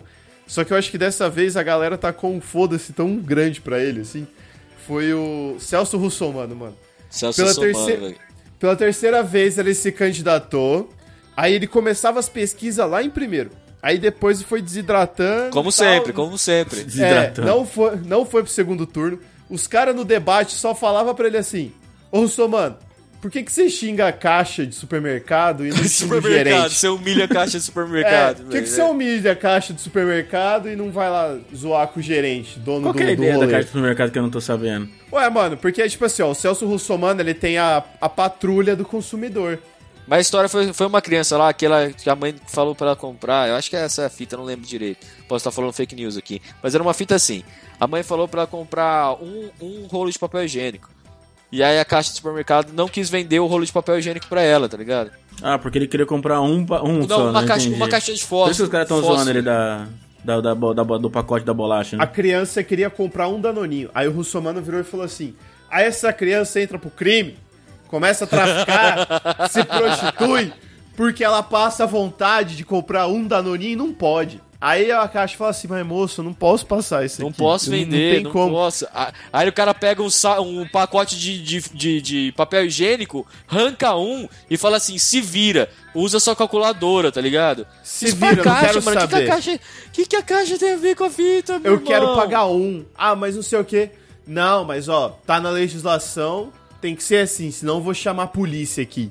[0.49, 3.61] só que eu acho que dessa vez a galera tá com um foda-se tão grande
[3.61, 4.27] pra ele, assim.
[4.87, 6.75] Foi o Celso Russomano, mano.
[7.07, 8.15] Celso Pela Somano, terceira-.
[8.57, 10.89] Pela terceira vez ele se candidatou,
[11.37, 13.51] aí ele começava as pesquisas lá em primeiro.
[13.79, 15.51] Aí depois foi desidratando.
[15.51, 16.79] Como sempre, como sempre.
[16.79, 17.47] É, Desidratando.
[17.47, 19.19] não foi, não foi pro segundo turno.
[19.51, 21.71] Os caras no debate só falavam pra ele assim:
[22.11, 22.75] Ô Russomano,
[23.21, 26.75] por que, que você xinga a caixa de supermercado e não xinga o supermercado, gerente?
[26.75, 28.37] você humilha a caixa de É, supermercado.
[28.43, 31.99] por que, que você humilha a caixa de supermercado e não vai lá zoar com
[31.99, 33.51] o gerente, dono Qual do, que é a ideia da rolê?
[33.51, 34.89] caixa do supermercado que eu não tô sabendo?
[35.11, 38.85] Ué, mano, porque, tipo assim, ó, o Celso Russomano, ele tem a, a patrulha do
[38.85, 39.59] consumidor.
[40.07, 42.87] Mas a história foi, foi uma criança lá que, ela, que a mãe falou pra
[42.87, 43.47] ela comprar.
[43.47, 45.05] Eu acho que é essa a fita, eu não lembro direito.
[45.27, 46.41] Posso estar falando fake news aqui.
[46.63, 47.43] Mas era uma fita assim.
[47.79, 50.89] A mãe falou pra ela comprar um, um rolo de papel higiênico.
[51.51, 54.41] E aí a caixa do supermercado não quis vender o rolo de papel higiênico pra
[54.41, 55.11] ela, tá ligado?
[55.41, 57.47] Ah, porque ele queria comprar um, um Não, só, uma, né?
[57.47, 57.75] caixa, Entendi.
[57.81, 58.51] uma caixa de Por fósforo.
[58.51, 59.87] isso que os caras estão zoando ele da,
[60.23, 62.07] da, da, da do pacote da bolacha, A né?
[62.07, 63.89] criança queria comprar um danoninho.
[63.95, 65.33] Aí o Russomano virou e falou assim:
[65.71, 67.35] Aí essa criança entra pro crime,
[67.87, 69.07] começa a traficar,
[69.49, 70.53] se prostitui,
[70.95, 74.39] porque ela passa a vontade de comprar um danoninho e não pode.
[74.61, 77.37] Aí a caixa fala assim: Mas moço, eu não posso passar isso Não aqui.
[77.37, 78.51] posso vender, tem não, como.
[78.55, 78.85] posso.
[79.31, 80.09] Aí o cara pega um,
[80.41, 85.69] um pacote de, de, de, de papel higiênico, arranca um e fala assim: se vira,
[85.95, 87.65] usa sua calculadora, tá ligado?
[87.83, 89.27] Se Isso vira, pra eu não quero mano, Que, que, a saber.
[89.27, 89.59] caixa,
[89.93, 92.17] que, que a caixa tem a ver com a fita, meu Eu quero irmão?
[92.17, 92.83] pagar um.
[92.97, 93.89] Ah, mas não sei o que.
[94.27, 98.27] Não, mas ó, tá na legislação, tem que ser assim, senão eu vou chamar a
[98.27, 99.09] polícia aqui.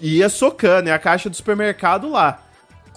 [0.00, 2.42] E ia socando, é a caixa do supermercado lá.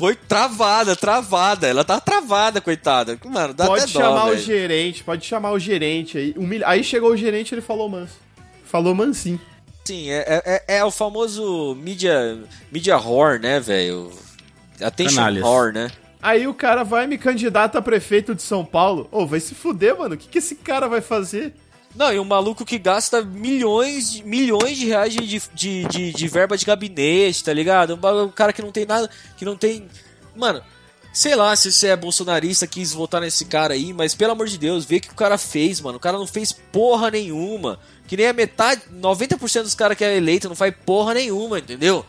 [0.02, 1.68] Coi- travada, travada.
[1.68, 3.18] Ela tá travada, coitada.
[3.24, 4.42] Mano, dá pode até dó, chamar o velho.
[4.42, 6.34] gerente, pode chamar o gerente aí.
[6.36, 8.16] Humilha- Aí chegou o gerente ele falou manso.
[8.66, 9.40] Falou mansinho.
[9.86, 12.40] Sim, é, é, é o famoso mídia,
[12.72, 14.12] mídia horror, né, velho?
[14.82, 15.44] Attention Canalhas.
[15.44, 15.92] horror, né?
[16.22, 19.08] Aí o cara vai me candidata a prefeito de São Paulo.
[19.12, 20.16] Ô, vai se fuder, mano.
[20.16, 21.54] O que, que esse cara vai fazer?
[21.96, 26.28] Não, e um maluco que gasta milhões, de- milhões de reais de, de, de, de
[26.28, 27.94] verba de gabinete, tá ligado?
[28.02, 29.88] Um um cara que não tem nada, que não tem...
[30.36, 30.62] Mano,
[31.12, 34.58] sei lá se você é bolsonarista, quis votar nesse cara aí, mas pelo amor de
[34.58, 35.98] Deus, vê o que o cara fez, mano.
[35.98, 37.78] O cara não fez porra nenhuma.
[38.08, 42.06] Que nem a metade, 90% dos caras que é eleito não faz porra nenhuma, entendeu?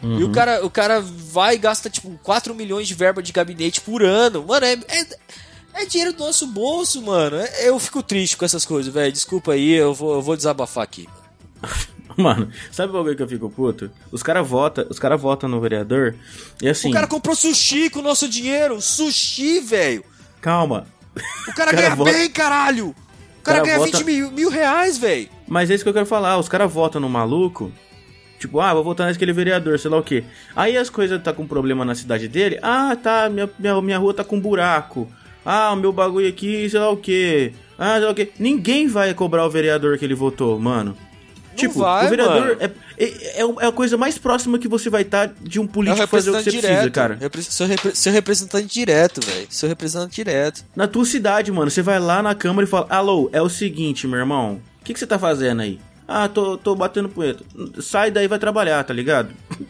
[0.00, 3.80] E o cara, o cara vai e gasta, tipo, 4 milhões de verba de gabinete
[3.80, 4.44] por ano.
[4.46, 5.06] Mano, é, é,
[5.74, 7.36] é dinheiro do nosso bolso, mano.
[7.36, 9.12] É- eu fico triste com essas coisas, velho.
[9.12, 11.08] Desculpa aí, eu vou, eu vou desabafar aqui.
[12.16, 13.90] Mano, sabe o bagulho que eu fico puto?
[14.10, 16.16] Os caras votam, cara votam no vereador
[16.60, 18.80] e assim, O cara comprou sushi com o nosso dinheiro.
[18.80, 20.04] Sushi, velho.
[20.40, 20.84] calma.
[21.46, 22.88] O cara, O cara ganha vota- bem, caralho.
[22.88, 22.94] O
[23.42, 25.28] cara, cara ganha vota- 20 mil, mil reais, velho.
[25.46, 27.70] Mas é isso que eu quero falar, os caras votam no maluco,
[28.40, 30.24] tipo, ah, vou votar naquele vereador, sei lá o quê.
[30.56, 34.12] Aí as coisas tá com problema na cidade dele, ah, tá, minha, minha, minha rua
[34.12, 35.08] tá com buraco.
[35.44, 37.52] Ah, o meu bagulho aqui, sei lá o quê.
[37.78, 38.30] Ah, sei lá o quê.
[38.38, 40.96] Ninguém vai cobrar o vereador que ele votou, mano.
[41.56, 42.56] tipo, vai, o vereador mano.
[42.60, 42.70] é,
[43.04, 46.30] é, é a coisa mais próxima que você vai estar de um É político fazer
[46.30, 46.66] o que você direto.
[46.70, 47.16] precisa, cara.
[47.20, 49.46] Repre- Seu, repre- seu representante direto, velho.
[49.50, 50.64] Seu representante direto.
[50.76, 54.06] Na tua cidade, mano, você vai lá na câmara e fala: Alô, é o seguinte,
[54.06, 55.78] meu irmão, o que, que você tá fazendo aí?
[56.06, 57.44] Ah, tô, tô batendo punheta.
[57.82, 59.28] Sai daí e vai trabalhar, tá ligado?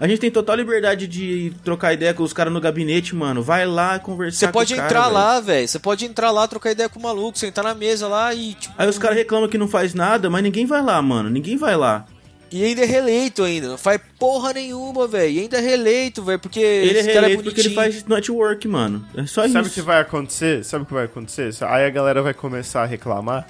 [0.00, 3.42] A gente tem total liberdade de trocar ideia com os caras no gabinete, mano.
[3.42, 5.14] Vai lá conversar Você pode cara, entrar velho.
[5.14, 5.68] lá, velho.
[5.68, 8.74] Você pode entrar lá, trocar ideia com o maluco, sentar na mesa lá e, tipo.
[8.78, 11.28] Aí os caras reclamam que não faz nada, mas ninguém vai lá, mano.
[11.28, 12.06] Ninguém vai lá.
[12.50, 13.68] E ainda é reeleito ainda.
[13.68, 15.30] Não faz porra nenhuma, velho.
[15.32, 16.38] E ainda é reeleito, velho.
[16.38, 19.06] Porque Ele é cara reeleito porque ele faz network, mano.
[19.14, 19.74] É só Sabe o isso.
[19.74, 20.64] que vai acontecer?
[20.64, 21.50] Sabe o que vai acontecer?
[21.66, 23.46] Aí a galera vai começar a reclamar.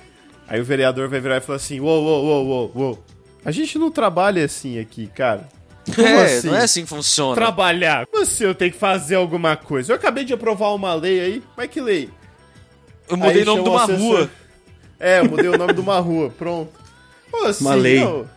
[0.49, 3.05] Aí o vereador vai virar e falar assim: Uou, uou, uou, uou, uou.
[3.45, 5.49] A gente não trabalha assim aqui, cara.
[6.03, 6.47] Como É, assim?
[6.49, 7.35] não é assim que funciona.
[7.35, 8.07] Trabalhar.
[8.07, 9.93] Como assim eu tenho que fazer alguma coisa?
[9.93, 11.43] Eu acabei de aprovar uma lei aí.
[11.57, 12.09] Mas que lei?
[13.09, 13.99] Eu mudei Aí o nome de uma assessor.
[14.01, 14.31] rua.
[14.99, 16.31] É, eu mudei o nome de uma rua.
[16.31, 16.71] Pronto.
[17.31, 18.01] Pô, assim, Uma lei.
[18.01, 18.29] não.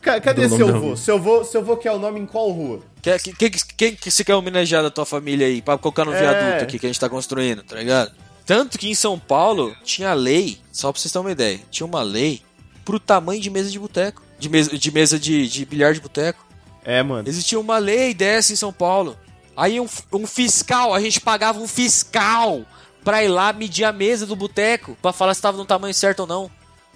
[0.00, 0.78] Cadê seu da vô?
[0.78, 0.96] rua.
[0.96, 1.44] Seu vô?
[1.44, 2.80] Seu vô quer o nome em qual rua?
[3.02, 5.60] Quem, quem, quem que você quer homenagear da tua família aí?
[5.60, 6.20] Pra colocar no É.
[6.20, 8.12] viaduto aqui que a gente tá construindo, tá ligado?
[8.44, 12.02] Tanto que em São Paulo tinha lei, só pra vocês terem uma ideia, tinha uma
[12.02, 12.40] lei
[12.84, 14.22] pro tamanho de mesa de boteco.
[14.38, 16.45] De mesa de, mesa de, de bilhar de boteco.
[16.86, 17.28] É, mano.
[17.28, 19.16] Existia uma lei dessa em São Paulo.
[19.56, 22.64] Aí um, um fiscal, a gente pagava um fiscal
[23.02, 26.20] pra ir lá medir a mesa do boteco pra falar se tava no tamanho certo
[26.20, 26.50] ou não.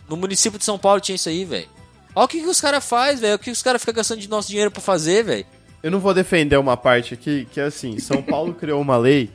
[0.08, 1.68] No município de São Paulo tinha isso aí, velho.
[2.14, 3.34] Olha o que, que os caras fazem, velho.
[3.34, 5.46] O que os caras ficam gastando de nosso dinheiro pra fazer, velho.
[5.82, 9.30] Eu não vou defender uma parte aqui, que é assim, São Paulo criou uma lei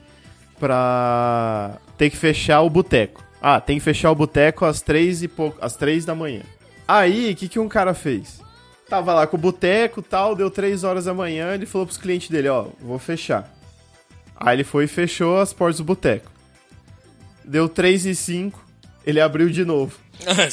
[0.59, 3.23] pra ter que fechar o boteco.
[3.41, 6.41] Ah, tem que fechar o boteco às três e pouco, às três da manhã.
[6.87, 8.44] Aí, o que, que um cara fez?
[8.95, 12.29] Tava lá com o boteco tal, deu três horas da manhã, ele falou pros clientes
[12.29, 13.53] dele, ó, vou fechar.
[14.37, 16.31] Aí ele foi e fechou as portas do boteco.
[17.43, 18.63] Deu três e cinco,
[19.05, 19.97] ele abriu de novo.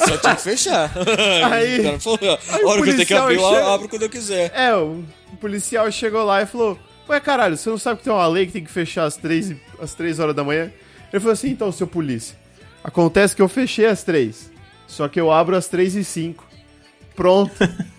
[0.05, 0.91] Só tinha que fechar.
[1.53, 4.01] Aí- O cara falou, a hora que eu tenho que policial abrir, eu abro quando
[4.01, 4.51] eu quiser.
[4.53, 5.03] É, o
[5.39, 6.77] policial chegou lá e falou:
[7.07, 9.53] Ué, caralho, você não sabe que tem uma lei que tem que fechar às três,
[9.81, 10.69] às três horas da manhã?
[11.13, 12.35] Ele falou assim: então, seu polícia,
[12.83, 14.51] acontece que eu fechei às três,
[14.85, 16.45] só que eu abro às três e cinco.
[17.15, 17.53] Pronto.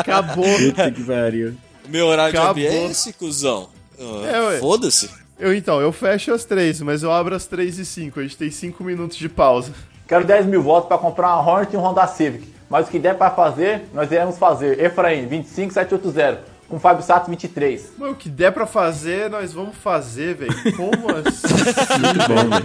[0.00, 0.44] Acabou.
[0.44, 1.54] Puta que pariu.
[1.88, 2.90] Meu horário de abrir é Acabou.
[2.90, 3.68] esse, cuzão.
[3.98, 4.58] Ah, É.
[4.58, 5.08] Foda-se.
[5.38, 8.20] Eu então, eu fecho às três, mas eu abro às três e cinco.
[8.20, 9.72] A gente tem cinco minutos de pausa.
[10.08, 12.54] Quero 10 mil votos para comprar uma Hornet e um Honda Civic.
[12.70, 14.80] Mas o que der para fazer, nós iremos fazer.
[14.80, 17.92] Efraim, 25780, com Fábio Sato, 23.
[17.98, 20.76] Mas o que der pra fazer, nós vamos fazer, velho.
[20.76, 21.54] Como assim?
[22.00, 22.64] Muito bom, velho.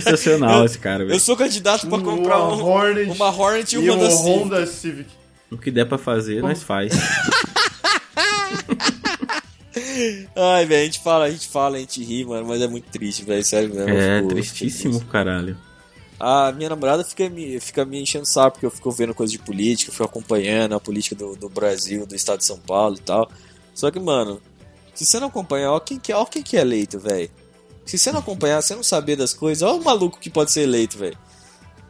[0.00, 1.20] Sensacional esse cara, Eu velho.
[1.20, 4.38] sou candidato pra comprar Uma um- Hornet uma Hornet e um e Honda um Civic.
[4.38, 5.10] Honda Civic.
[5.50, 6.92] O que der pra fazer, nós faz.
[10.36, 12.84] Ai, velho, a gente fala, a gente fala, a gente ri, mano, mas é muito
[12.90, 13.88] triste, velho, sério mesmo.
[13.90, 15.56] eu É, fico- tristíssimo, caralho.
[16.26, 19.38] A minha namorada fica me, fica me enchendo saco porque eu fico vendo coisa de
[19.38, 23.30] política, fico acompanhando a política do, do Brasil, do estado de São Paulo e tal.
[23.74, 24.40] Só que, mano,
[24.94, 27.30] se você não acompanhar, ó quem que, ó quem que é eleito, velho.
[27.84, 30.62] Se você não acompanhar, você não saber das coisas, ó o maluco que pode ser
[30.62, 31.18] eleito, velho.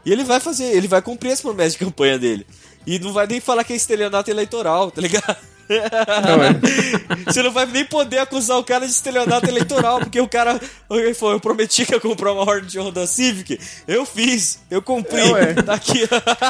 [0.05, 2.45] E ele vai fazer, ele vai cumprir as promessas de campanha dele.
[2.85, 5.37] E não vai nem falar que é estelionato eleitoral, tá ligado?
[7.27, 10.61] Você não vai nem poder acusar o cara de estelionato eleitoral, porque o cara
[10.91, 13.59] ele falou, eu prometi que ia comprar uma Hornet Honda Civic.
[13.89, 15.21] Eu fiz, eu cumpri.
[15.21, 15.55] É, ué.
[15.55, 16.03] Tá aqui.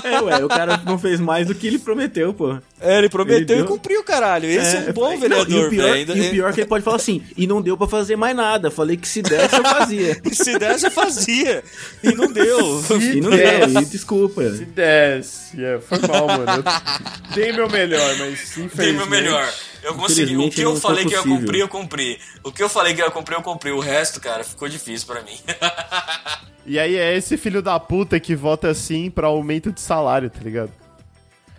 [0.04, 2.56] É, ué, o cara não fez mais do que ele prometeu, pô.
[2.80, 4.46] É, ele prometeu Ele deu- e cumpriu, caralho.
[4.48, 5.94] Esse é, um bom não, vereador, e o pior, velho.
[5.94, 8.16] Ainda- E o pior é que ele pode falar assim, e não deu pra fazer
[8.16, 8.70] mais nada.
[8.70, 10.20] Falei que se desse, eu fazia.
[10.34, 11.62] Se der, já fazia.
[12.02, 12.82] E não deu.
[13.14, 13.66] E não É.
[13.66, 14.42] deu, e desculpa.
[14.50, 15.62] Se desce.
[15.62, 16.44] É, foi mal, mano.
[16.58, 19.03] Eu dei meu melhor, mas infelizmente...
[19.06, 19.52] Meu melhor.
[19.82, 20.36] Eu consegui.
[20.36, 21.38] O que eu não falei que ia possível.
[21.38, 22.20] cumprir, eu cumpri.
[22.42, 23.70] O que eu falei que ia cumprir, eu cumpri.
[23.70, 25.38] O resto, cara, ficou difícil pra mim.
[26.66, 30.40] E aí é esse filho da puta que vota assim pra aumento de salário, tá
[30.40, 30.72] ligado?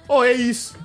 [0.08, 0.76] Ô, é isso.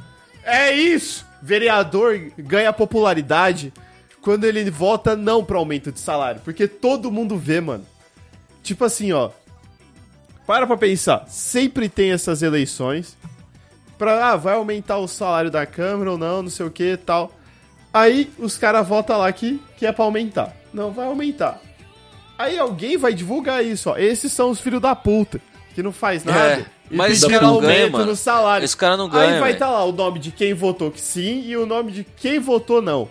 [0.44, 1.26] É isso.
[1.40, 3.72] Vereador ganha popularidade
[4.20, 6.42] quando ele vota não pra aumento de salário.
[6.44, 7.86] Porque todo mundo vê, mano.
[8.62, 9.30] Tipo assim, ó.
[10.46, 11.26] Para pra pensar.
[11.28, 13.16] Sempre tem essas eleições.
[14.01, 16.96] Pra, ah, vai aumentar o salário da Câmara ou não, não sei o que e
[16.96, 17.30] tal.
[17.92, 20.57] Aí os caras votam lá que, que é pra aumentar.
[20.72, 21.61] Não, vai aumentar.
[22.38, 23.98] Aí alguém vai divulgar isso, ó.
[23.98, 25.38] Esses são os filhos da puta,
[25.74, 26.61] que não faz nada.
[26.62, 28.07] É, e mas esse cara não ganha, mano.
[28.07, 28.64] no salário.
[28.64, 31.42] Esse cara não ganha, Aí vai estar lá o nome de quem votou que sim
[31.44, 33.07] e o nome de quem votou não.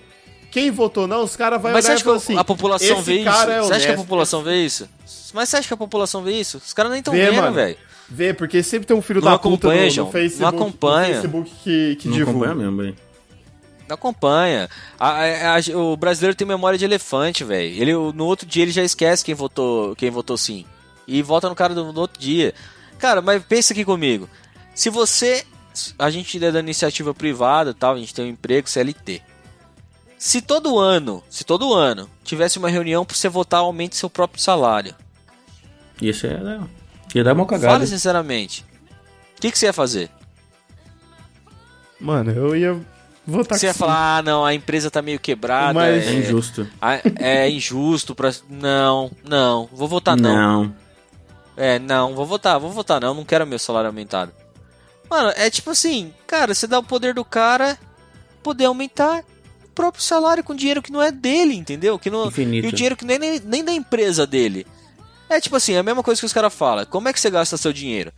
[0.50, 3.30] Quem votou não, os caras vão olhar e que falar assim, a população vê isso?
[3.30, 4.90] é você acha que a população vê isso?
[5.36, 6.58] Mas você acha que a população vê isso?
[6.58, 7.78] Os caras nem estão vendo, velho.
[8.12, 10.12] Vê, porque sempre tem um filho Não da puta no, no.
[10.12, 11.16] Facebook, Não acompanha.
[11.16, 12.48] no Facebook que, que Não divulga.
[12.48, 12.96] acompanha mesmo, velho.
[13.88, 14.70] Não acompanha.
[15.00, 17.82] A- a- a- o brasileiro tem memória de elefante, velho.
[17.82, 20.66] Ele no outro dia ele já esquece quem votou, quem votou sim.
[21.08, 22.54] E vota no cara do, no outro dia.
[22.98, 24.28] Cara, mas pensa aqui comigo.
[24.76, 25.44] Se você
[25.98, 29.22] a gente é da iniciativa privada, tal, a gente tem um emprego CLT.
[30.18, 34.42] Se todo ano, se todo ano tivesse uma reunião pra você votar aumente seu próprio
[34.42, 34.94] salário.
[36.02, 36.38] Isso é.
[36.38, 36.60] né?
[37.16, 37.74] Ia dar uma cagada.
[37.74, 38.66] Fala sinceramente.
[39.38, 40.10] O que, que você ia fazer?
[42.00, 42.80] Mano, eu ia
[43.26, 43.80] votar Você ia sim.
[43.80, 45.74] falar, ah, não, a empresa tá meio quebrada.
[45.74, 46.68] Mas- É injusto.
[46.82, 48.32] Ah, É injusto pra.
[48.50, 50.64] Não, não, vou votar não.
[50.64, 50.76] Não.
[51.58, 54.32] É, não, vou votar, vou votar não, não quero meu salário aumentado.
[55.10, 57.78] Mano, é tipo assim, cara, você dá o poder do cara
[58.42, 59.26] poder aumentar
[59.66, 62.00] o próprio salário com dinheiro que não é dele, entendeu?
[62.00, 62.66] Que não, Infinito.
[62.68, 64.66] E o dinheiro que nem, nem, nem da empresa dele.
[65.30, 66.86] É tipo assim, é a mesma coisa que os caras falam.
[66.86, 68.12] Como é que você gasta seu dinheiro?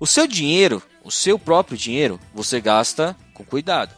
[0.00, 3.94] O seu dinheiro, o seu próprio dinheiro, você gasta com cuidado.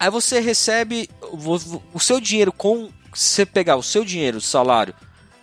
[0.00, 2.90] Aí você recebe o seu dinheiro com.
[3.14, 4.94] Se você pegar o seu dinheiro, o salário,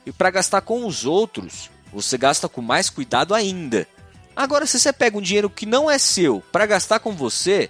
[0.05, 3.87] e para gastar com os outros, você gasta com mais cuidado ainda.
[4.35, 7.69] Agora, se você pega um dinheiro que não é seu para gastar com você,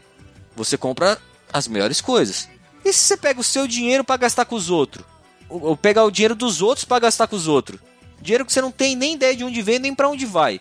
[0.55, 1.17] você compra
[1.51, 2.49] as melhores coisas.
[2.83, 5.05] E se você pega o seu dinheiro para gastar com os outros?
[5.49, 7.79] Ou pegar o dinheiro dos outros para gastar com os outros?
[8.21, 10.59] Dinheiro que você não tem nem ideia de onde vem nem para onde vai.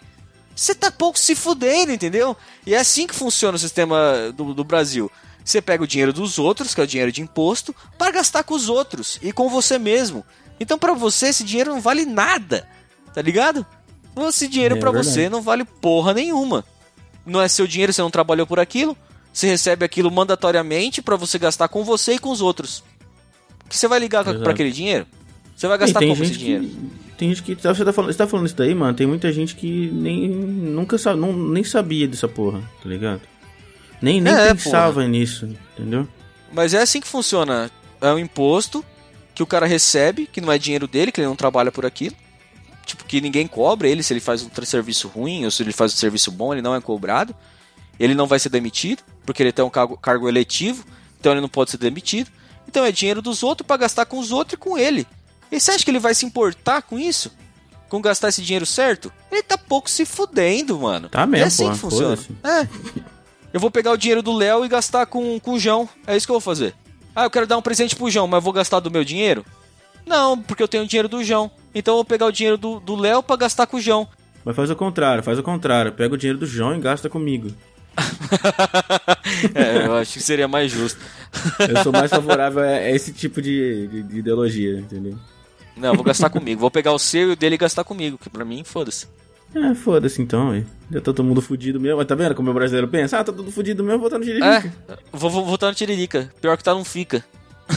[0.55, 2.37] Você tá pouco se fudendo, entendeu?
[2.67, 5.11] E é assim que funciona o sistema do, do Brasil.
[5.45, 8.55] Você pega o dinheiro dos outros, que é o dinheiro de imposto, para gastar com
[8.55, 10.25] os outros e com você mesmo.
[10.61, 12.69] Então para você esse dinheiro não vale nada,
[13.15, 13.67] tá ligado?
[14.29, 15.13] Esse dinheiro É pra verdade.
[15.15, 16.65] você não vale porra nenhuma.
[17.25, 18.97] Não é seu dinheiro, você não trabalhou por aquilo.
[19.33, 22.85] Você recebe aquilo mandatoriamente pra você gastar com você e com os outros.
[23.73, 25.07] Que você vai ligar para aquele dinheiro?
[25.57, 26.65] Você vai gastar como esse dinheiro?
[26.65, 29.33] que tem gente que você tá falando, você tá falando isso daí, mano, tem muita
[29.33, 33.23] gente que nem nunca sabe, não, nem sabia dessa porra, tá ligado?
[34.03, 36.07] Nem nem É, pensava nisso, entendeu?
[36.53, 37.71] Mas é assim que funciona.
[37.99, 38.85] É um imposto
[39.35, 42.15] que o cara recebe, que não é dinheiro dele, que ele não trabalha por aquilo.
[42.85, 45.95] Tipo, que ninguém cobra ele se ele faz um serviço ruim ou se ele faz
[45.95, 47.35] um serviço bom, ele não é cobrado.
[47.99, 50.85] Ele não vai ser demitido, porque ele tem um cargo, cargo eletivo,
[51.19, 52.29] então ele não pode ser demitido.
[52.69, 55.07] Então é dinheiro dos outros pra gastar com os outros e com ele.
[55.51, 57.31] E você acha que ele vai se importar com isso?
[57.89, 59.13] Com gastar esse dinheiro certo?
[59.31, 61.09] Ele tá pouco se fudendo, mano.
[61.09, 62.19] Tá mesmo, É assim que funciona.
[62.43, 62.67] É.
[63.53, 65.87] Eu vou pegar o dinheiro do Léo e gastar com, com o João.
[66.07, 66.75] É isso que eu vou fazer.
[67.15, 69.45] Ah, eu quero dar um presente pro João, mas eu vou gastar do meu dinheiro?
[70.07, 71.51] Não, porque eu tenho o dinheiro do João.
[71.75, 74.09] Então eu vou pegar o dinheiro do do Léo pra gastar com o João.
[74.45, 77.53] Mas faz o contrário, faz o contrário, pega o dinheiro do João e gasta comigo.
[79.55, 80.99] é, eu acho que seria mais justo.
[81.59, 85.17] Eu sou mais favorável a esse tipo de, de- de ideologia, entendeu?
[85.77, 86.61] Não, vou gastar comigo.
[86.61, 89.07] Vou pegar o seu e o dele e gastar comigo, que pra mim, foda-se.
[89.55, 90.65] É, foda-se então, aí.
[90.91, 93.19] Já tá todo mundo fudido mesmo, mas tá vendo como o brasileiro pensa?
[93.19, 94.73] Ah, tá todo fudido mesmo, vou votar no Tiririca.
[94.89, 96.31] É, vou, vou votar no Tiririca.
[96.41, 97.23] Pior que tá, não fica.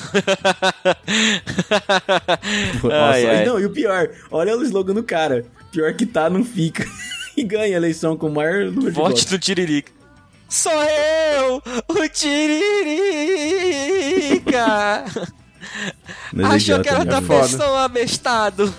[2.84, 3.46] Nossa, Ai, ai.
[3.46, 5.46] Não, e o pior, olha o slogan do cara.
[5.72, 6.86] Pior que tá, não fica.
[7.36, 9.32] e ganha a eleição com o maior número de Vote votos.
[9.32, 9.92] no Tiririca.
[10.56, 12.96] Sou eu, o Tiririca.
[16.32, 18.74] Mas é Achou que era outra pessoa, abestado.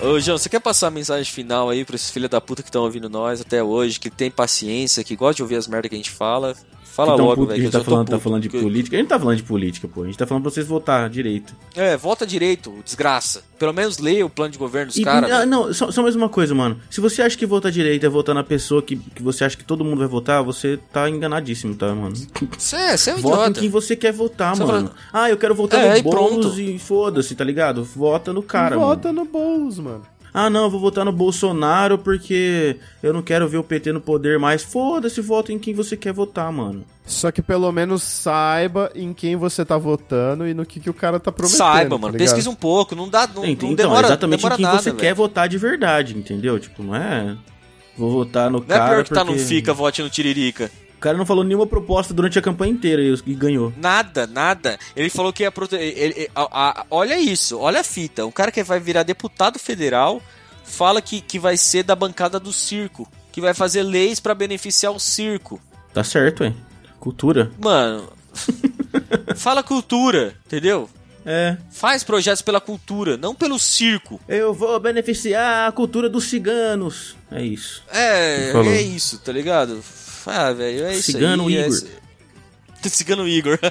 [0.00, 2.68] Ô, João, você quer passar a mensagem final aí pra esses filhos da puta que
[2.68, 5.96] estão ouvindo nós até hoje, que tem paciência, que gosta de ouvir as merdas que
[5.96, 6.54] a gente fala?
[6.98, 7.60] Fala Então, logo, puto, velho.
[7.60, 8.96] a gente que tá falando, tá falando de porque- política.
[8.96, 10.02] A gente tá falando de política, pô.
[10.02, 11.54] A gente tá falando pra vocês votar direito.
[11.76, 13.44] É, vota direito, desgraça.
[13.56, 15.30] Pelo menos leia o plano de governo dos E- caras.
[15.30, 15.48] ah, velho.
[15.50, 16.76] não, só, só mais uma coisa, mano.
[16.90, 19.62] Se você acha que votar direito é votar na pessoa que, que você acha que
[19.62, 22.16] todo mundo vai votar, você tá enganadíssimo, tá, mano?
[22.58, 23.60] Você é, você é um Vota em idiota.
[23.60, 24.88] quem você quer votar, Você mano.
[24.88, 26.60] fala- Ah, eu quero votar É, no e Boulos pronto.
[26.60, 27.84] e foda-se, tá ligado?
[27.84, 28.88] Vota no cara, mano.
[28.88, 30.02] Vota no Boulos, mano.
[30.40, 34.00] Ah, não, eu vou votar no Bolsonaro porque eu não quero ver o PT no
[34.00, 34.62] poder mais.
[34.62, 36.84] Foda-se, vota em quem você quer votar, mano.
[37.04, 40.94] Só que pelo menos saiba em quem você tá votando e no que, que o
[40.94, 41.58] cara tá prometendo.
[41.58, 42.12] Saiba, tá mano.
[42.12, 42.18] ligado?
[42.28, 43.26] Pesquisa um pouco, não dá.
[43.26, 45.00] Não, Ent- não então, demora, exatamente demora em quem nada, você velho.
[45.00, 46.58] quer votar de verdade, entendeu?
[46.60, 47.36] Tipo, não é.
[47.96, 48.90] Vou votar no Não é cara.
[48.94, 50.70] pior que tá, não porque fica, vote no Tiririca.
[50.98, 53.72] O cara não falou nenhuma proposta durante a campanha inteira e e ganhou.
[53.76, 54.76] Nada, nada.
[54.96, 56.28] Ele falou que ia proteger.
[56.90, 58.26] olha isso, olha a fita.
[58.26, 60.20] Um cara que vai virar deputado federal
[60.64, 63.08] fala que, que vai ser da bancada do circo.
[63.30, 65.60] Que vai fazer leis pra beneficiar o circo.
[65.94, 66.56] Tá certo, hein?
[66.98, 67.52] Cultura.
[67.60, 68.12] Mano.
[69.36, 70.90] fala cultura, entendeu?
[71.24, 71.56] É.
[71.70, 74.20] Faz projetos pela cultura, não pelo circo.
[74.26, 77.16] Eu vou beneficiar a cultura dos ciganos.
[77.30, 77.84] É isso.
[77.92, 79.80] É, é isso, tá ligado?
[80.26, 81.56] Ah, velho, é isso Cigano aí.
[81.56, 81.72] é Igor.
[81.74, 81.86] isso-
[82.96, 83.58] Cigano Igor.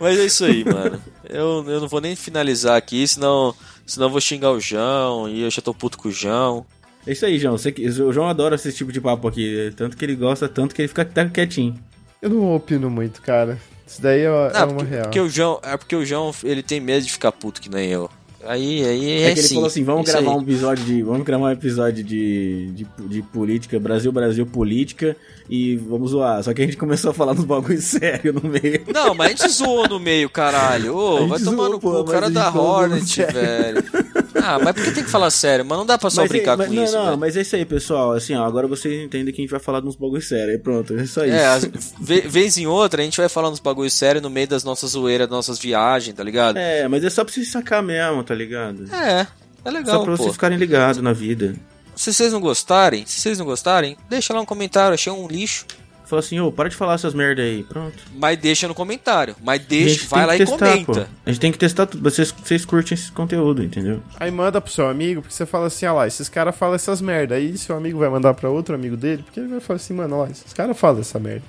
[0.00, 1.00] Mas é isso aí, mano.
[1.28, 3.54] Eu, eu não vou nem finalizar aqui, senão,
[3.86, 6.66] senão eu vou xingar o João e eu já tô puto com o João.
[7.06, 7.56] É isso aí, João.
[7.56, 7.70] Você,
[8.02, 9.72] o João adora esse tipo de papo aqui.
[9.76, 11.78] Tanto que ele gosta, tanto que ele fica até quietinho.
[12.20, 13.58] Eu não opino muito, cara.
[13.86, 15.02] Isso daí é, é Ah, uma porque, real.
[15.04, 17.88] porque o João, é porque o João, ele tem medo de ficar puto que nem
[17.90, 18.10] eu.
[18.44, 20.36] Aí, aí É, é, que ele sim, falou assim: vamos isso gravar aí.
[20.38, 21.02] um episódio de.
[21.02, 25.16] Vamos gravar um episódio de, de, de política, Brasil, Brasil, política,
[25.48, 26.42] e vamos zoar.
[26.42, 28.82] Só que a gente começou a falar uns bagulho sério no meio.
[28.92, 30.96] Não, mas a gente zoou no meio, caralho.
[30.96, 33.84] Ô, vai tomar zoou, no pô, cu, o cara da Hornet, velho.
[34.42, 35.64] Ah, mas por que tem que falar sério?
[35.66, 36.94] Mas não dá pra só Mas, brincar mas- com não, isso.
[36.94, 37.18] não, velho.
[37.18, 38.12] mas é isso aí, pessoal.
[38.12, 40.52] Assim, ó, agora vocês entendem que a gente vai falar de uns bagulho sério.
[40.52, 41.34] Aí pronto, é só isso.
[41.34, 41.68] É, as-
[42.00, 44.92] ve- vez em outra a gente vai falando uns bagulho sério no meio das nossas
[44.92, 46.56] zoeiras, das nossas viagens, tá ligado?
[46.56, 48.84] É, mas é só pra vocês sacar mesmo, tá ligado?
[48.94, 49.26] É,
[49.64, 50.22] é legal, só pra pô.
[50.22, 51.56] vocês ficarem ligados na vida.
[51.96, 55.66] Se vocês não gostarem, se vocês não gostarem, deixa lá um comentário, achei um lixo.
[56.06, 57.64] Fala assim, ô, para de falar essas merda aí.
[57.64, 57.96] Pronto.
[58.14, 59.34] Mas deixa no comentário.
[59.42, 60.92] Mas deixa, vai lá que e testar, comenta.
[60.92, 61.06] pô.
[61.26, 62.08] A gente tem que testar tudo.
[62.08, 64.00] Vocês, vocês curtem esse conteúdo, entendeu?
[64.18, 67.00] Aí manda pro seu amigo, porque você fala assim, ah lá, esses caras falam essas
[67.00, 67.34] merda.
[67.34, 70.16] Aí seu amigo vai mandar pra outro amigo dele, porque ele vai falar assim, mano,
[70.16, 71.44] ó lá, esses caras falam essa merda.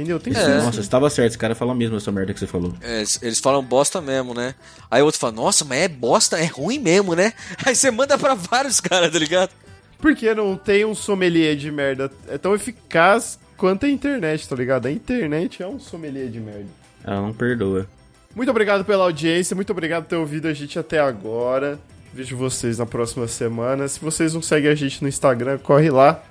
[0.00, 0.18] Entendeu?
[0.18, 0.58] Tem É.
[0.62, 1.28] Nossa, você tava certo.
[1.28, 2.72] Esse cara fala mesmo essa merda que você falou.
[2.80, 4.54] É, eles- eles falam bosta mesmo, né?
[4.90, 7.34] Aí o outro fala, nossa, mas é bosta, é ruim mesmo, né?
[7.66, 9.50] Aí você manda pra vários caras, tá ligado?
[9.98, 14.86] Porque não tem um sommelier de merda é tão eficaz quanto a internet, tá ligado?
[14.86, 16.66] A internet é um sommelier de merda.
[17.04, 17.86] Ela não perdoa.
[18.34, 21.78] Muito obrigado pela audiência, muito obrigado por ter ouvido a gente até agora.
[22.14, 23.86] Vejo vocês na próxima semana.
[23.86, 26.22] Se vocês não seguem a gente no Instagram, corre lá.